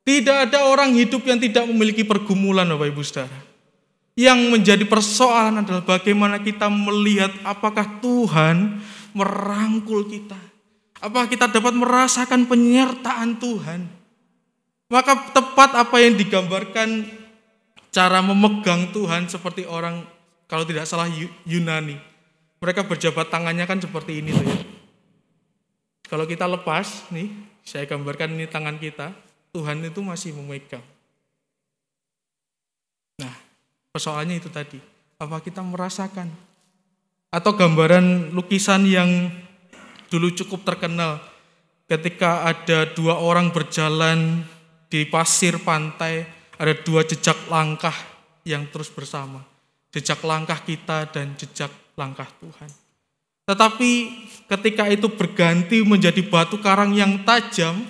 [0.00, 3.40] Tidak ada orang hidup yang tidak memiliki pergumulan Bapak Ibu Saudara.
[4.16, 8.80] Yang menjadi persoalan adalah bagaimana kita melihat apakah Tuhan
[9.12, 10.49] merangkul kita.
[11.00, 13.88] Apakah kita dapat merasakan penyertaan Tuhan.
[14.90, 17.08] Maka tepat apa yang digambarkan
[17.88, 20.04] cara memegang Tuhan seperti orang
[20.50, 21.08] kalau tidak salah
[21.46, 21.96] Yunani.
[22.60, 24.58] Mereka berjabat tangannya kan seperti ini tuh ya.
[26.10, 27.30] Kalau kita lepas nih,
[27.62, 29.14] saya gambarkan ini tangan kita,
[29.54, 30.82] Tuhan itu masih memegang.
[33.22, 33.30] Nah,
[33.94, 34.82] persoalannya itu tadi.
[35.22, 36.26] Apa kita merasakan?
[37.30, 39.30] Atau gambaran lukisan yang
[40.10, 41.22] dulu cukup terkenal
[41.86, 44.44] ketika ada dua orang berjalan
[44.90, 46.26] di pasir pantai,
[46.58, 47.94] ada dua jejak langkah
[48.44, 49.46] yang terus bersama.
[49.90, 52.70] Jejak langkah kita dan jejak langkah Tuhan.
[53.46, 53.90] Tetapi
[54.46, 57.82] ketika itu berganti menjadi batu karang yang tajam,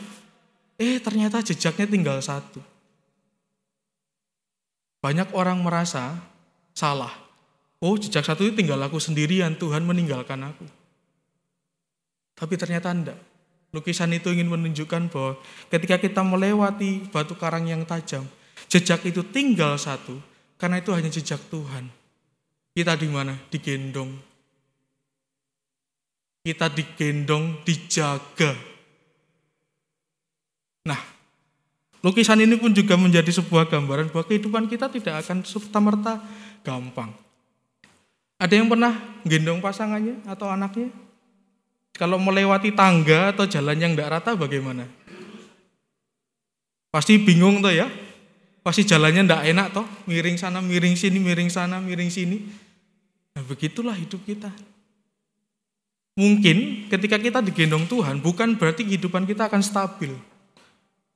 [0.80, 2.56] Eh ternyata jejaknya tinggal satu.
[5.04, 6.16] Banyak orang merasa
[6.72, 7.12] salah.
[7.84, 10.79] Oh jejak satu itu tinggal aku sendirian, Tuhan meninggalkan aku.
[12.40, 13.18] Tapi ternyata enggak.
[13.70, 15.38] Lukisan itu ingin menunjukkan bahwa
[15.68, 18.24] ketika kita melewati batu karang yang tajam,
[18.66, 20.18] jejak itu tinggal satu,
[20.56, 21.86] karena itu hanya jejak Tuhan.
[22.74, 23.36] Kita di mana?
[23.52, 24.10] Digendong.
[26.40, 28.70] Kita digendong, dijaga
[30.80, 31.00] Nah,
[32.00, 36.24] lukisan ini pun juga menjadi sebuah gambaran bahwa kehidupan kita tidak akan serta-merta
[36.64, 37.12] gampang.
[38.40, 38.96] Ada yang pernah
[39.28, 40.88] gendong pasangannya atau anaknya?
[42.00, 44.88] Kalau melewati tangga atau jalan yang tidak rata bagaimana?
[46.88, 47.84] Pasti bingung tuh ya.
[48.64, 52.40] Pasti jalannya tidak enak toh, miring sana, miring sini, miring sana, miring sini.
[53.36, 54.48] Nah, begitulah hidup kita.
[56.16, 60.16] Mungkin ketika kita digendong Tuhan, bukan berarti kehidupan kita akan stabil.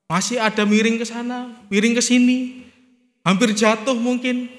[0.04, 2.68] Masih ada miring ke sana, miring ke sini,
[3.24, 4.52] hampir jatuh mungkin.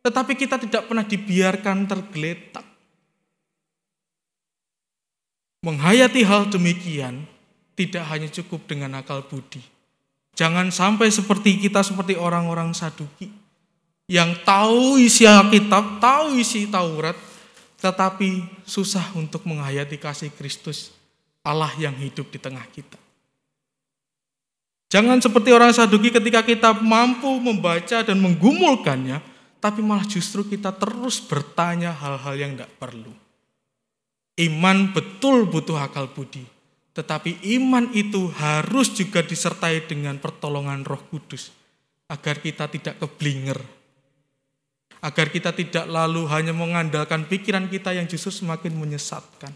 [0.00, 2.71] Tetapi kita tidak pernah dibiarkan tergeletak.
[5.62, 7.22] Menghayati hal demikian
[7.78, 9.62] tidak hanya cukup dengan akal budi.
[10.34, 13.30] Jangan sampai seperti kita seperti orang-orang saduki
[14.10, 17.14] yang tahu isi Alkitab, tahu isi Taurat,
[17.78, 20.90] tetapi susah untuk menghayati kasih Kristus,
[21.46, 22.98] Allah yang hidup di tengah kita.
[24.92, 29.24] Jangan seperti orang Saduki ketika kita mampu membaca dan menggumulkannya,
[29.56, 33.21] tapi malah justru kita terus bertanya hal-hal yang tidak perlu.
[34.40, 36.40] Iman betul butuh akal budi,
[36.96, 41.52] tetapi iman itu harus juga disertai dengan pertolongan Roh Kudus
[42.08, 43.60] agar kita tidak keblinger,
[45.04, 49.52] agar kita tidak lalu hanya mengandalkan pikiran kita yang justru semakin menyesatkan.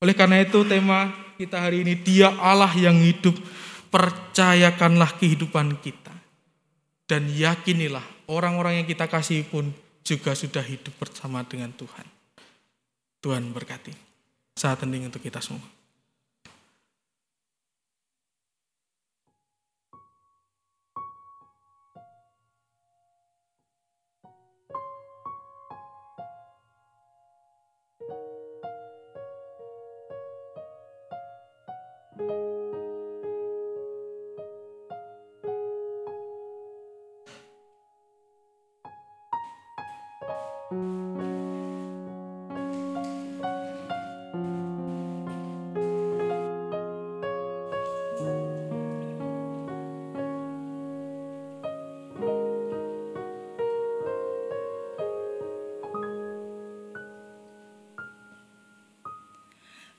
[0.00, 3.36] Oleh karena itu tema kita hari ini dia Allah yang hidup
[3.92, 6.14] percayakanlah kehidupan kita.
[7.08, 9.72] Dan yakinilah orang-orang yang kita kasih pun
[10.04, 12.17] juga sudah hidup bersama dengan Tuhan.
[13.18, 13.90] Tuhan berkati.
[14.54, 15.77] Saat hening untuk kita semua.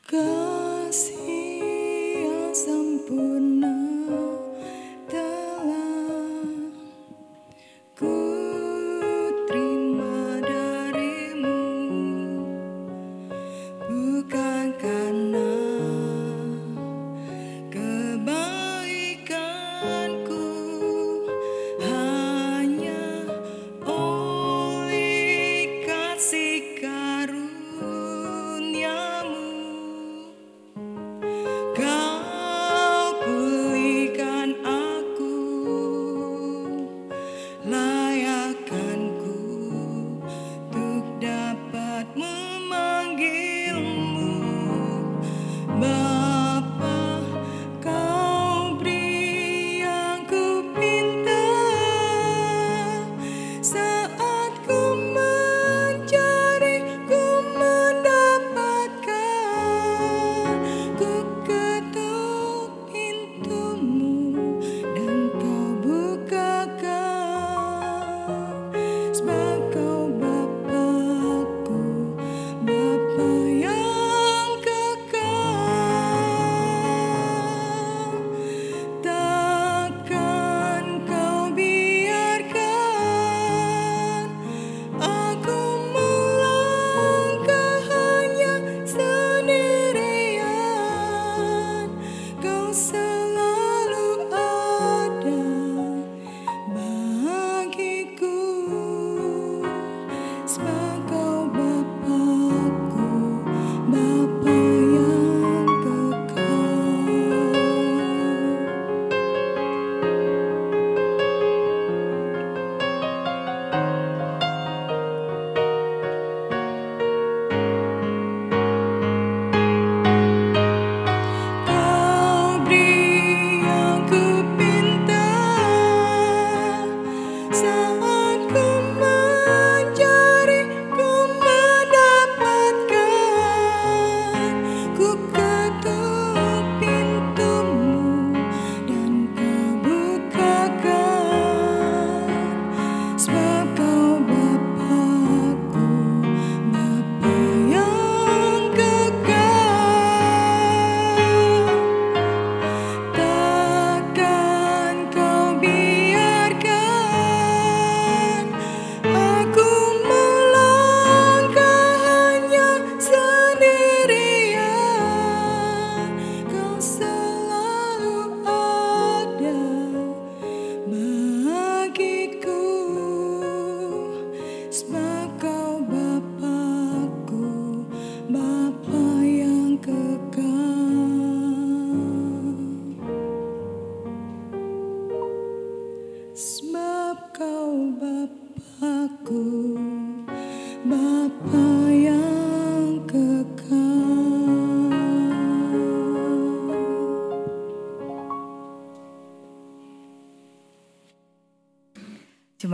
[0.10, 1.62] Kasih
[2.18, 3.89] yang sempurna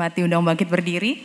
[0.05, 1.17] Jemaat diundang bangkit berdiri.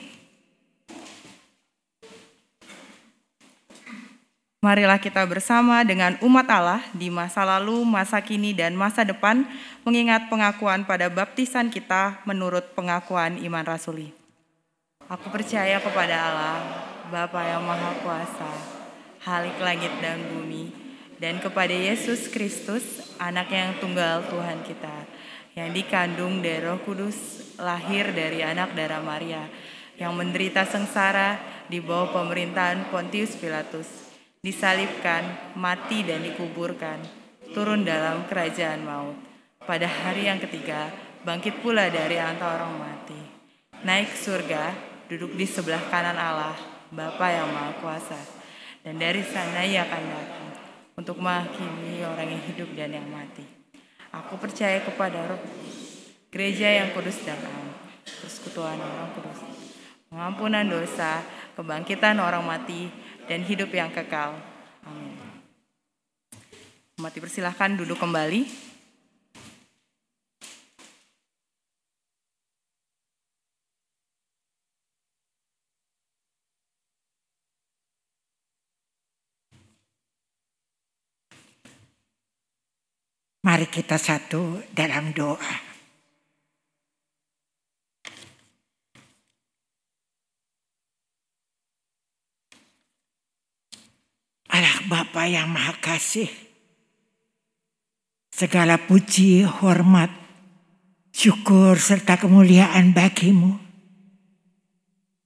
[4.64, 9.44] Marilah kita bersama dengan umat Allah di masa lalu, masa kini, dan masa depan
[9.84, 14.16] mengingat pengakuan pada baptisan kita menurut pengakuan iman rasuli.
[15.12, 16.56] Aku percaya kepada Allah,
[17.12, 18.48] Bapa yang Maha Kuasa,
[19.28, 20.72] Halik langit dan bumi,
[21.20, 25.04] dan kepada Yesus Kristus, anak yang tunggal Tuhan kita,
[25.58, 27.16] yang dikandung dari roh kudus,
[27.58, 29.46] lahir dari anak darah Maria,
[29.98, 31.36] yang menderita sengsara
[31.66, 33.86] di bawah pemerintahan Pontius Pilatus,
[34.40, 37.02] disalibkan, mati dan dikuburkan,
[37.52, 39.18] turun dalam kerajaan maut.
[39.60, 40.88] Pada hari yang ketiga,
[41.26, 43.20] bangkit pula dari antara orang mati.
[43.84, 44.64] Naik ke surga,
[45.10, 46.56] duduk di sebelah kanan Allah,
[46.94, 48.20] Bapa yang Maha Kuasa.
[48.80, 50.46] Dan dari sana ia akan datang
[50.96, 53.44] untuk menghakimi orang yang hidup dan yang mati.
[54.10, 55.42] Aku percaya kepada roh
[56.30, 57.38] gereja yang kudus dan
[58.02, 59.42] persekutuan orang kudus,
[60.10, 61.22] pengampunan dosa,
[61.58, 62.90] kebangkitan orang mati,
[63.26, 64.38] dan hidup yang kekal.
[64.86, 65.18] Amin.
[66.98, 68.69] Umat dipersilahkan duduk kembali.
[83.40, 85.70] Mari kita satu dalam doa.
[94.50, 96.28] Allah Bapa yang Maha Kasih,
[98.28, 100.12] segala puji, hormat,
[101.14, 103.56] syukur serta kemuliaan bagimu.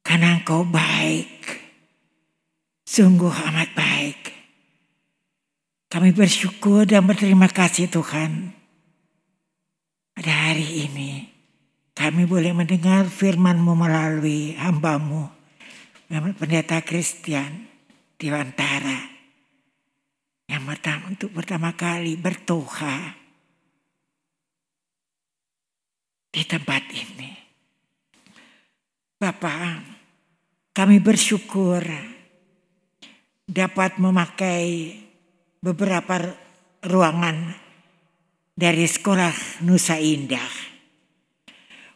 [0.05, 1.51] Karena engkau baik,
[2.87, 4.24] sungguh amat baik.
[5.95, 8.51] Kami bersyukur dan berterima kasih Tuhan.
[10.11, 11.31] Pada hari ini
[11.95, 15.31] kami boleh mendengar firman-Mu melalui hambamu,
[16.35, 16.83] pendeta
[18.19, 19.07] di Wantara.
[20.51, 23.15] Yang pertama, untuk pertama kali bertoha
[26.35, 27.31] di tempat ini.
[29.15, 29.79] Bapak,
[30.75, 31.87] kami bersyukur
[33.47, 35.04] dapat memakai
[35.65, 36.21] beberapa
[36.85, 37.57] ruangan
[38.53, 40.53] dari sekolah Nusa Indah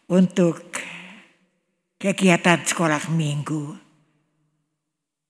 [0.08, 0.72] untuk
[2.00, 3.76] kegiatan sekolah minggu.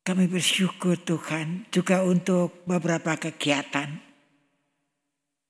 [0.07, 3.91] Kami bersyukur Tuhan juga untuk beberapa kegiatan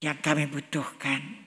[0.01, 1.47] yang kami butuhkan.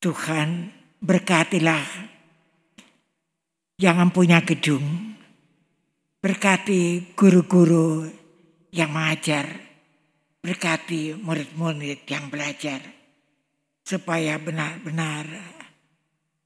[0.00, 1.84] Tuhan berkatilah
[3.78, 5.13] yang punya gedung.
[6.24, 8.08] Berkati guru-guru
[8.72, 9.44] yang mengajar.
[10.40, 12.80] Berkati murid-murid yang belajar.
[13.84, 15.28] Supaya benar-benar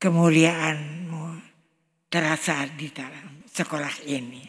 [0.03, 1.39] kemuliaanmu
[2.11, 4.43] terasa di dalam sekolah ini.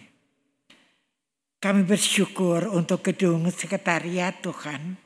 [1.62, 4.98] Kami bersyukur untuk gedung sekretariat Tuhan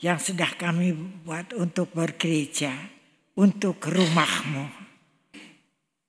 [0.00, 0.96] yang sudah kami
[1.28, 2.72] buat untuk bergereja,
[3.36, 4.72] untuk rumahmu.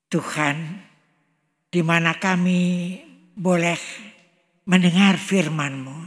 [0.08, 0.83] Tuhan,
[1.74, 2.94] di mana kami
[3.34, 3.74] boleh
[4.70, 5.98] mendengar firman-Mu,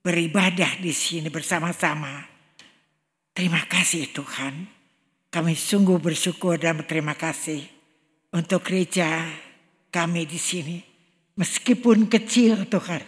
[0.00, 2.24] beribadah di sini bersama-sama.
[3.36, 4.64] Terima kasih Tuhan.
[5.28, 7.60] Kami sungguh bersyukur dan berterima kasih
[8.32, 9.28] untuk gereja
[9.92, 10.80] kami di sini.
[11.36, 13.04] Meskipun kecil Tuhan.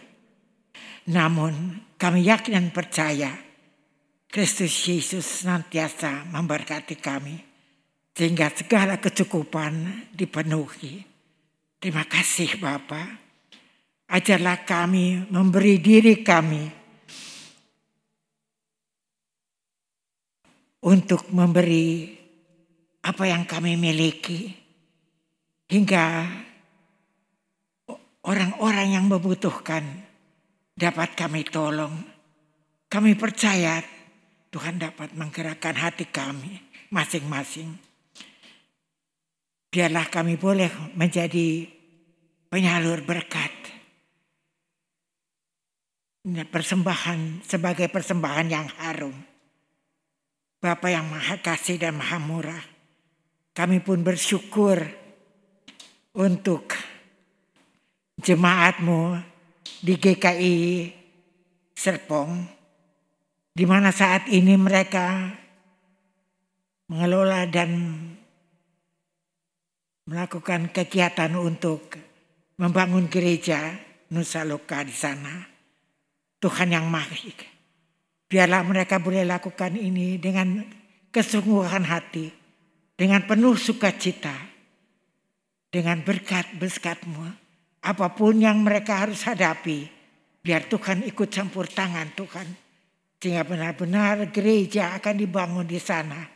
[1.08, 3.32] Namun kami yakin dan percaya
[4.28, 7.40] Kristus Yesus senantiasa memberkati kami
[8.12, 11.13] sehingga segala kecukupan dipenuhi.
[11.84, 12.96] Terima kasih Bapa.
[14.08, 16.64] Ajarlah kami memberi diri kami
[20.80, 22.08] untuk memberi
[23.04, 24.48] apa yang kami miliki
[25.68, 26.24] hingga
[28.32, 29.84] orang-orang yang membutuhkan
[30.72, 31.92] dapat kami tolong.
[32.88, 33.84] Kami percaya
[34.48, 37.76] Tuhan dapat menggerakkan hati kami masing-masing.
[39.68, 41.73] Biarlah kami boleh menjadi
[42.54, 43.50] penyalur berkat.
[46.22, 49.10] Persembahan sebagai persembahan yang harum.
[50.62, 52.62] Bapa yang maha kasih dan maha murah.
[53.58, 54.86] Kami pun bersyukur
[56.14, 56.78] untuk
[58.22, 59.18] jemaatmu
[59.82, 60.58] di GKI
[61.74, 62.38] Serpong
[63.50, 65.26] di mana saat ini mereka
[66.86, 67.74] mengelola dan
[70.06, 72.13] melakukan kegiatan untuk
[72.60, 73.74] membangun gereja
[74.12, 75.46] Nusa Loka di sana.
[76.38, 77.40] Tuhan yang mahik.
[78.28, 80.60] Biarlah mereka boleh lakukan ini dengan
[81.08, 82.28] kesungguhan hati,
[82.98, 84.34] dengan penuh sukacita,
[85.70, 87.42] dengan berkat berkatmu.
[87.84, 89.88] Apa pun yang mereka harus hadapi,
[90.40, 92.64] biar Tuhan ikut campur tangan Tuhan
[93.24, 96.28] sehingga benar-benar gereja akan dibangun di sana.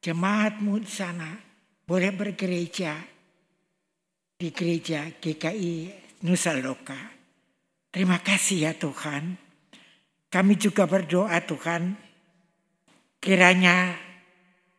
[0.00, 1.36] Jemaatmu di sana
[1.84, 2.96] boleh bergereja
[4.38, 5.90] di gereja GKI
[6.22, 6.94] Nusa Loka.
[7.90, 9.34] Terima kasih ya Tuhan.
[10.30, 11.98] Kami juga berdoa Tuhan,
[13.18, 13.98] kiranya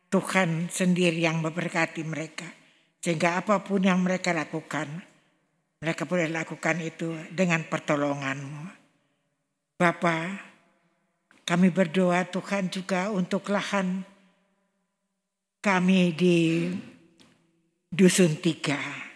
[0.08, 2.48] Tuhan sendiri yang memberkati mereka.
[3.04, 4.88] Sehingga apa pun yang mereka lakukan,
[5.84, 8.64] mereka boleh lakukan itu dengan pertolonganmu.
[9.76, 10.24] Bapak,
[11.44, 14.08] kami berdoa Tuhan juga untuk lahan
[15.60, 16.36] kami di
[17.92, 19.09] Dusun Tiga.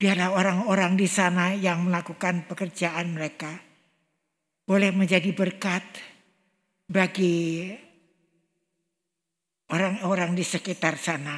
[0.00, 3.52] Biarlah orang-orang di sana yang melakukan pekerjaan mereka
[4.64, 5.84] boleh menjadi berkat
[6.88, 7.68] bagi
[9.68, 11.36] orang-orang di sekitar sana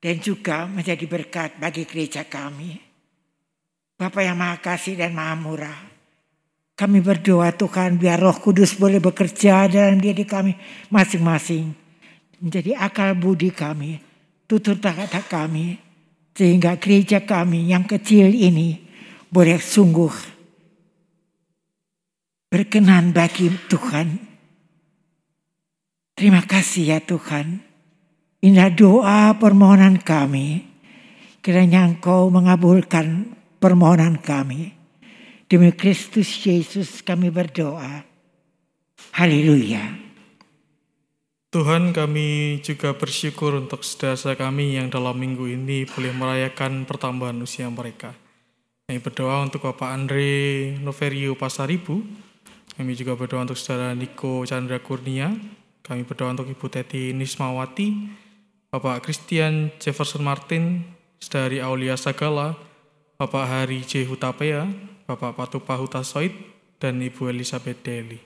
[0.00, 2.80] dan juga menjadi berkat bagi gereja kami.
[4.00, 5.80] Bapak yang Maha Kasih dan Maha Murah,
[6.72, 10.56] kami berdoa Tuhan biar roh kudus boleh bekerja dalam diri kami
[10.88, 11.76] masing-masing.
[12.40, 14.00] Menjadi akal budi kami,
[14.48, 15.89] tutur kata kami.
[16.40, 18.80] Sehingga gereja kami yang kecil ini
[19.28, 20.08] boleh sungguh
[22.48, 24.16] berkenan bagi Tuhan.
[26.16, 27.60] Terima kasih ya Tuhan.
[28.40, 30.64] Inilah doa permohonan kami.
[31.44, 34.72] Kiranya Engkau mengabulkan permohonan kami.
[35.44, 38.00] Demi Kristus Yesus kami berdoa.
[39.12, 40.09] Haleluya.
[41.50, 47.66] Tuhan kami juga bersyukur untuk saudara kami yang dalam minggu ini boleh merayakan pertambahan usia
[47.66, 48.14] mereka.
[48.86, 50.30] Kami berdoa untuk Bapak Andre
[50.78, 52.06] Noverio Pasaribu.
[52.78, 55.34] Kami juga berdoa untuk saudara Niko Chandra Kurnia.
[55.82, 57.98] Kami berdoa untuk Ibu Teti Nismawati,
[58.70, 60.86] Bapak Christian Jefferson Martin,
[61.18, 62.54] saudari Aulia Sagala,
[63.18, 64.06] Bapak Hari J.
[64.06, 64.70] Hutapea,
[65.02, 66.30] Bapak Patupa Hutasoid,
[66.78, 68.22] dan Ibu Elizabeth Deli.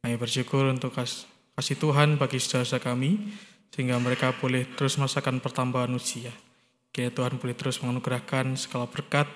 [0.00, 3.34] Kami bersyukur untuk kas- kasih Tuhan bagi saudara kami,
[3.70, 6.30] sehingga mereka boleh terus merasakan pertambahan usia.
[6.94, 9.26] Kiranya Tuhan boleh terus menganugerahkan segala berkat,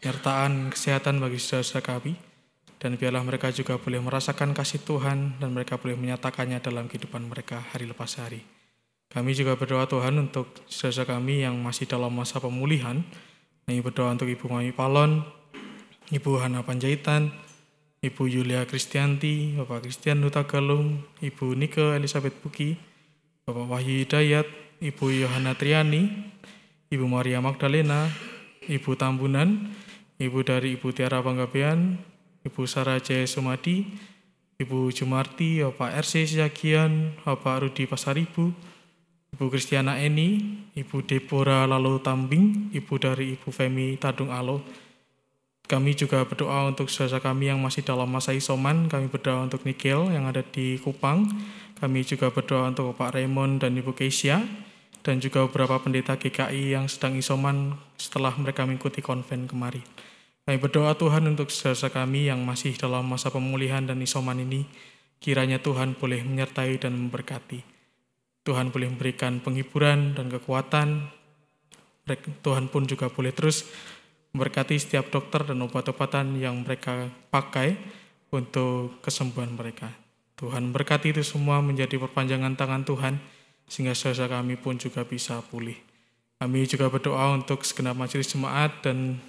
[0.00, 2.16] penyertaan, kesehatan bagi saudara kami,
[2.80, 7.62] dan biarlah mereka juga boleh merasakan kasih Tuhan dan mereka boleh menyatakannya dalam kehidupan mereka
[7.70, 8.42] hari lepas hari.
[9.12, 13.04] Kami juga berdoa Tuhan untuk saudara kami yang masih dalam masa pemulihan.
[13.68, 15.20] Kami berdoa untuk Ibu Mami Palon,
[16.08, 17.28] Ibu Hana Panjaitan,
[18.02, 22.74] Ibu Yulia Kristianti, Bapak Christian Huta Galung, Ibu Nike Elizabeth Buki,
[23.46, 24.42] Bapak Wahyu Hidayat,
[24.82, 26.10] Ibu Yohana Triani,
[26.90, 28.10] Ibu Maria Magdalena,
[28.66, 29.70] Ibu Tambunan,
[30.18, 31.94] Ibu dari Ibu Tiara Panggabean,
[32.42, 33.86] Ibu Sarah Jaya Sumadi,
[34.58, 38.50] Ibu Jumarti, Bapak RC Siagian, Bapak Rudi Pasaribu,
[39.30, 40.42] Ibu Kristiana Eni,
[40.74, 44.90] Ibu Deborah Lalu Tambing, Ibu dari Ibu Femi Tadung Alo.
[45.72, 48.92] Kami juga berdoa untuk saudara kami yang masih dalam masa isoman.
[48.92, 51.24] Kami berdoa untuk Nikel yang ada di Kupang.
[51.80, 54.44] Kami juga berdoa untuk Pak Raymond dan Ibu Keisha.
[55.00, 59.80] Dan juga beberapa pendeta GKI yang sedang isoman setelah mereka mengikuti konven kemarin.
[60.44, 64.68] Kami berdoa Tuhan untuk saudara kami yang masih dalam masa pemulihan dan isoman ini.
[65.24, 67.64] Kiranya Tuhan boleh menyertai dan memberkati.
[68.44, 71.08] Tuhan boleh memberikan penghiburan dan kekuatan.
[72.44, 73.64] Tuhan pun juga boleh terus
[74.32, 77.76] memberkati setiap dokter dan obat-obatan yang mereka pakai
[78.32, 79.92] untuk kesembuhan mereka.
[80.40, 83.14] Tuhan berkati itu semua menjadi perpanjangan tangan Tuhan
[83.68, 85.76] sehingga saudara kami pun juga bisa pulih.
[86.42, 89.22] Kami juga berdoa untuk segenap majelis jemaat dan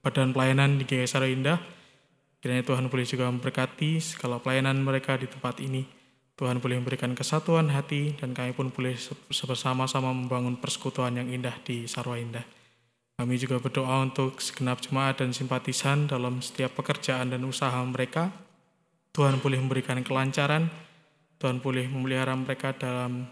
[0.00, 1.60] badan pelayanan di Saro Indah.
[2.40, 5.84] Kiranya Tuhan boleh juga memberkati segala pelayanan mereka di tempat ini.
[6.34, 8.96] Tuhan boleh memberikan kesatuan hati dan kami pun boleh
[9.28, 12.63] bersama-sama membangun persekutuan yang indah di Sarwa Indah.
[13.14, 18.34] Kami juga berdoa untuk segenap jemaat dan simpatisan dalam setiap pekerjaan dan usaha mereka.
[19.14, 20.66] Tuhan boleh memberikan kelancaran,
[21.38, 23.30] Tuhan boleh memelihara mereka dalam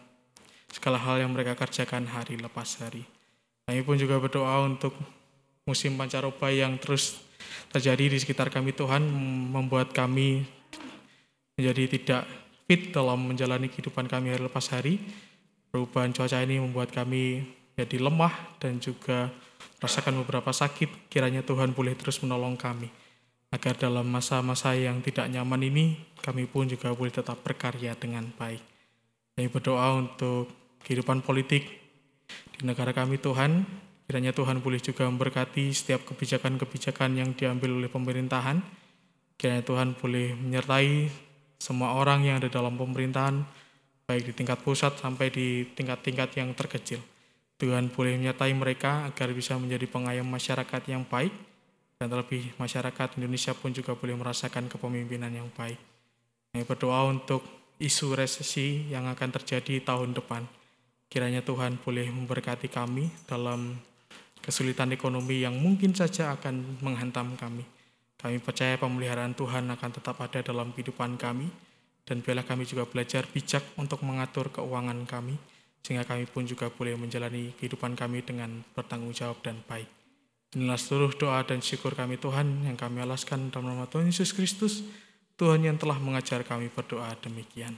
[0.71, 3.03] segala hal yang mereka kerjakan hari lepas hari.
[3.67, 4.95] Kami pun juga berdoa untuk
[5.67, 7.19] musim pancaroba yang terus
[7.75, 9.03] terjadi di sekitar kami Tuhan
[9.51, 10.47] membuat kami
[11.59, 12.23] menjadi tidak
[12.71, 15.03] fit dalam menjalani kehidupan kami hari lepas hari.
[15.75, 17.43] Perubahan cuaca ini membuat kami
[17.75, 19.33] jadi lemah dan juga
[19.79, 21.11] merasakan beberapa sakit.
[21.11, 22.89] Kiranya Tuhan boleh terus menolong kami.
[23.53, 28.65] Agar dalam masa-masa yang tidak nyaman ini, kami pun juga boleh tetap berkarya dengan baik.
[29.37, 30.49] Kami berdoa untuk
[30.85, 31.69] kehidupan politik
[32.57, 33.65] di negara kami Tuhan.
[34.09, 38.65] Kiranya Tuhan boleh juga memberkati setiap kebijakan-kebijakan yang diambil oleh pemerintahan.
[39.37, 41.13] Kiranya Tuhan boleh menyertai
[41.63, 43.47] semua orang yang ada dalam pemerintahan,
[44.09, 47.12] baik di tingkat pusat sampai di tingkat-tingkat yang terkecil.
[47.63, 51.31] Tuhan boleh menyertai mereka agar bisa menjadi pengayom masyarakat yang baik,
[51.95, 55.79] dan terlebih masyarakat Indonesia pun juga boleh merasakan kepemimpinan yang baik.
[56.51, 57.47] Kami berdoa untuk
[57.79, 60.43] isu resesi yang akan terjadi tahun depan.
[61.07, 63.79] Kiranya Tuhan boleh memberkati kami dalam
[64.43, 67.63] kesulitan ekonomi yang mungkin saja akan menghantam kami.
[68.19, 71.47] Kami percaya pemeliharaan Tuhan akan tetap ada dalam kehidupan kami,
[72.03, 75.39] dan biarlah kami juga belajar bijak untuk mengatur keuangan kami,
[75.83, 79.91] sehingga kami pun juga boleh menjalani kehidupan kami dengan bertanggung jawab dan baik.
[80.55, 84.85] Inilah seluruh doa dan syukur kami Tuhan yang kami alaskan dalam nama Tuhan Yesus Kristus,
[85.41, 87.75] Tuhan yang telah mengajar kami berdoa demikian.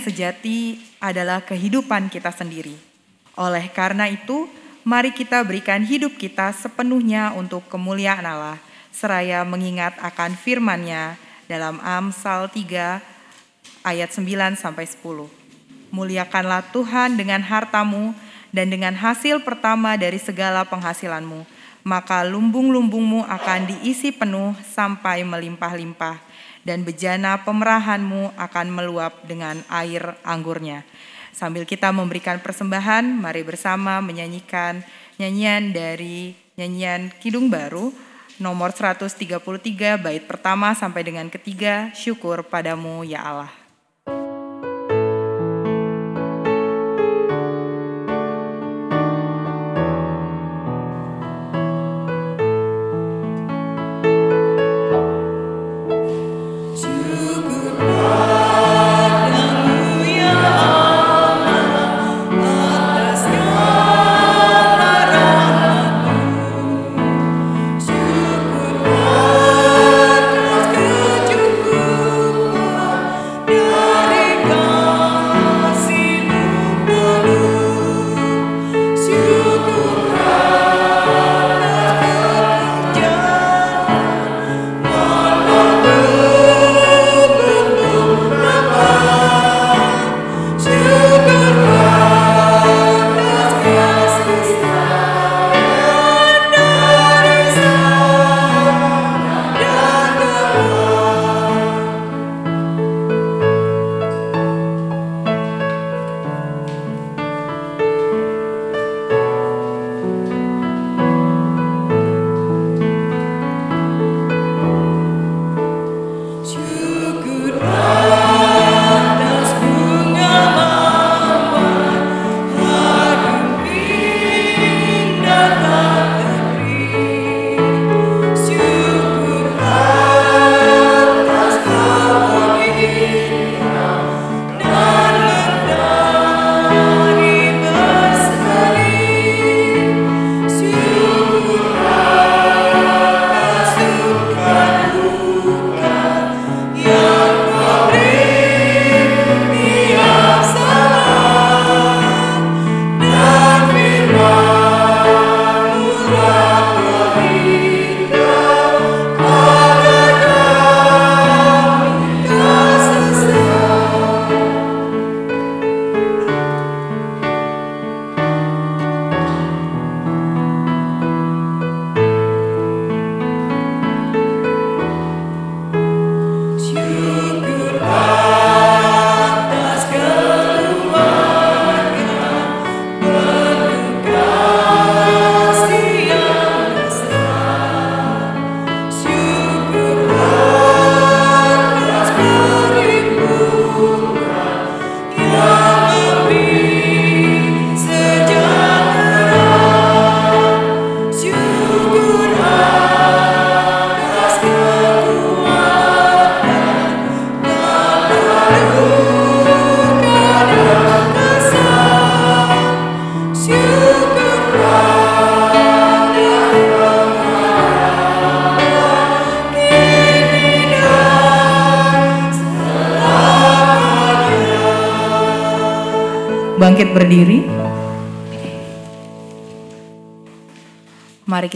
[0.00, 2.74] Sejati adalah kehidupan kita sendiri.
[3.36, 4.48] Oleh karena itu,
[4.82, 8.58] mari kita berikan hidup kita sepenuhnya untuk kemuliaan Allah,
[8.90, 13.00] seraya mengingat akan firman-Nya dalam Amsal 3
[13.84, 15.28] ayat 9 sampai 10.
[15.90, 18.14] Muliakanlah Tuhan dengan hartamu
[18.50, 21.46] dan dengan hasil pertama dari segala penghasilanmu,
[21.82, 26.29] maka lumbung-lumbungmu akan diisi penuh sampai melimpah-limpah
[26.70, 30.86] dan bejana pemerahanmu akan meluap dengan air anggurnya.
[31.34, 34.86] Sambil kita memberikan persembahan, mari bersama menyanyikan
[35.18, 37.90] nyanyian dari nyanyian Kidung Baru
[38.38, 43.59] nomor 133 bait pertama sampai dengan ketiga, syukur padamu ya Allah.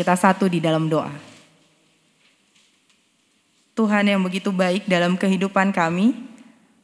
[0.05, 1.09] Kita satu di dalam doa.
[3.73, 6.13] Tuhan yang begitu baik dalam kehidupan kami,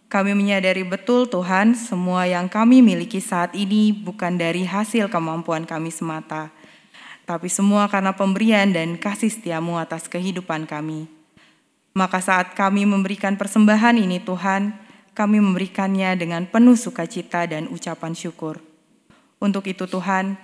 [0.09, 5.93] kami menyadari betul Tuhan semua yang kami miliki saat ini bukan dari hasil kemampuan kami
[5.93, 6.49] semata,
[7.29, 11.05] tapi semua karena pemberian dan kasih setiamu atas kehidupan kami.
[11.93, 14.73] Maka saat kami memberikan persembahan ini Tuhan,
[15.13, 18.65] kami memberikannya dengan penuh sukacita dan ucapan syukur.
[19.37, 20.41] Untuk itu Tuhan,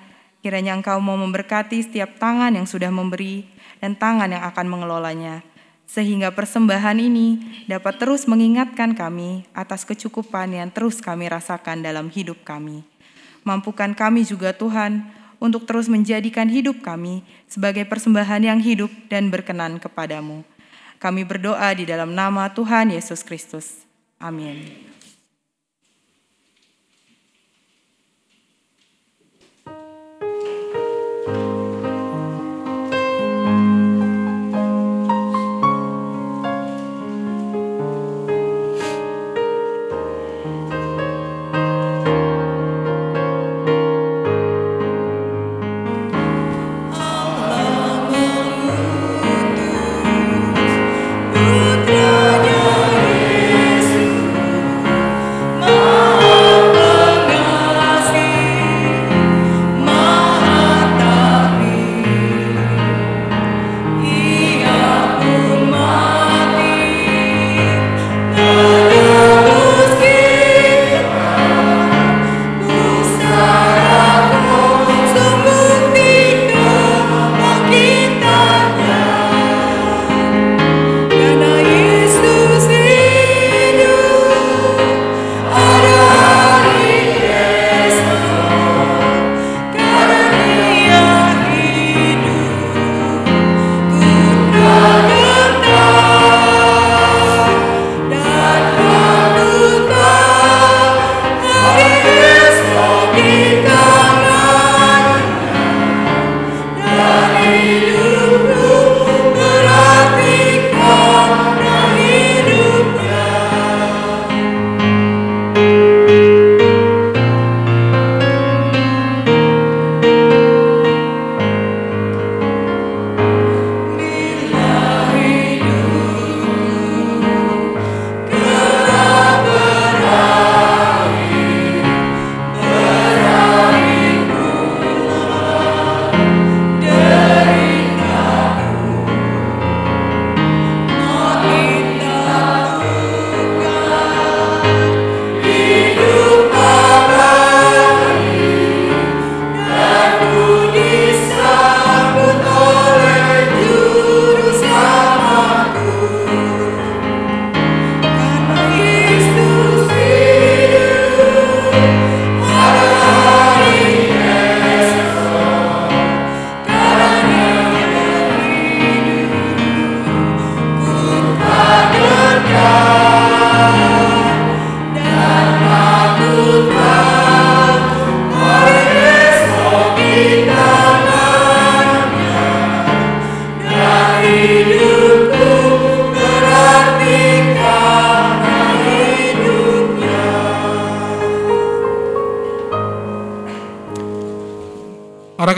[0.47, 3.43] kiranya Engkau mau memberkati setiap tangan yang sudah memberi
[3.83, 5.43] dan tangan yang akan mengelolanya,
[5.91, 12.47] sehingga persembahan ini dapat terus mengingatkan kami atas kecukupan yang terus kami rasakan dalam hidup
[12.47, 12.87] kami.
[13.43, 15.03] Mampukan kami juga Tuhan
[15.43, 20.47] untuk terus menjadikan hidup kami sebagai persembahan yang hidup dan berkenan kepadamu.
[21.03, 23.83] Kami berdoa di dalam nama Tuhan Yesus Kristus.
[24.23, 24.86] Amin.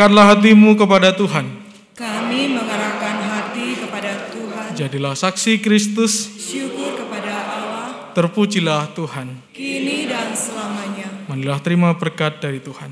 [0.08, 1.44] Arahkanlah hatimu kepada Tuhan.
[1.92, 4.72] Kami mengarahkan hati kepada Tuhan.
[4.72, 9.36] Jadilah saksi Kristus, Syukur kepada Allah, terpujilah Tuhan.
[9.52, 11.28] kini dan selamanya.
[11.28, 12.88] Marilah terima berkat dari Tuhan.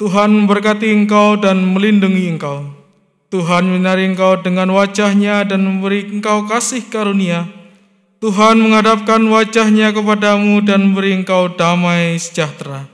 [0.00, 2.64] Tuhan memberkati engkau dan melindungi engkau.
[3.28, 7.44] Tuhan menyinari engkau dengan wajahnya dan memberi engkau kasih karunia.
[8.24, 12.88] Tuhan menghadapkan wajahnya kepadamu dan memberi engkau damai sejahtera.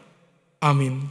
[0.58, 0.98] Amin.
[0.98, 1.05] Amin,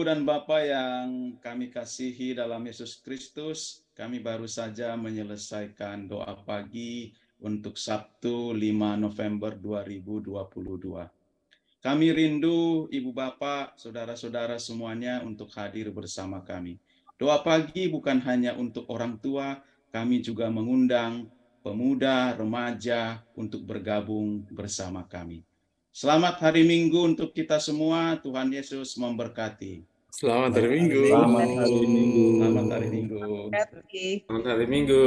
[0.00, 7.12] Ibu dan Bapak yang kami kasihi dalam Yesus Kristus, kami baru saja menyelesaikan doa pagi
[7.36, 11.04] untuk Sabtu 5 November 2022.
[11.84, 16.80] Kami rindu Ibu Bapak, Saudara-saudara semuanya untuk hadir bersama kami.
[17.20, 19.60] Doa pagi bukan hanya untuk orang tua,
[19.92, 21.28] kami juga mengundang
[21.60, 25.44] pemuda, remaja untuk bergabung bersama kami.
[25.92, 28.16] Selamat hari Minggu untuk kita semua.
[28.16, 29.89] Tuhan Yesus memberkati.
[30.10, 31.06] Selamat hari Minggu.
[31.06, 32.26] Selamat hari Minggu.
[32.34, 33.18] Selamat hari Minggu.
[34.26, 35.04] Selamat hari Minggu.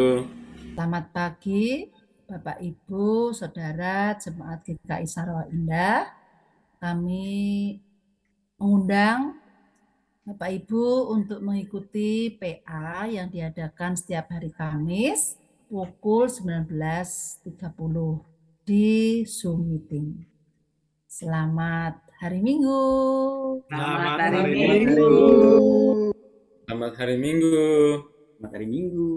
[0.74, 1.68] Selamat pagi,
[2.24, 6.08] Bapak Ibu, Saudara, Jemaat GKI Sarwa Indah.
[6.80, 7.76] Kami
[8.56, 9.44] mengundang
[10.24, 15.36] Bapak Ibu untuk mengikuti PA yang diadakan setiap hari Kamis
[15.68, 17.52] pukul 19.30
[18.64, 20.24] di Zoom meeting.
[21.12, 22.80] Selamat hari Minggu.
[23.68, 25.12] Selamat hari hari Minggu.
[26.64, 27.52] Selamat hari Minggu.
[28.40, 29.12] Selamat hari Minggu.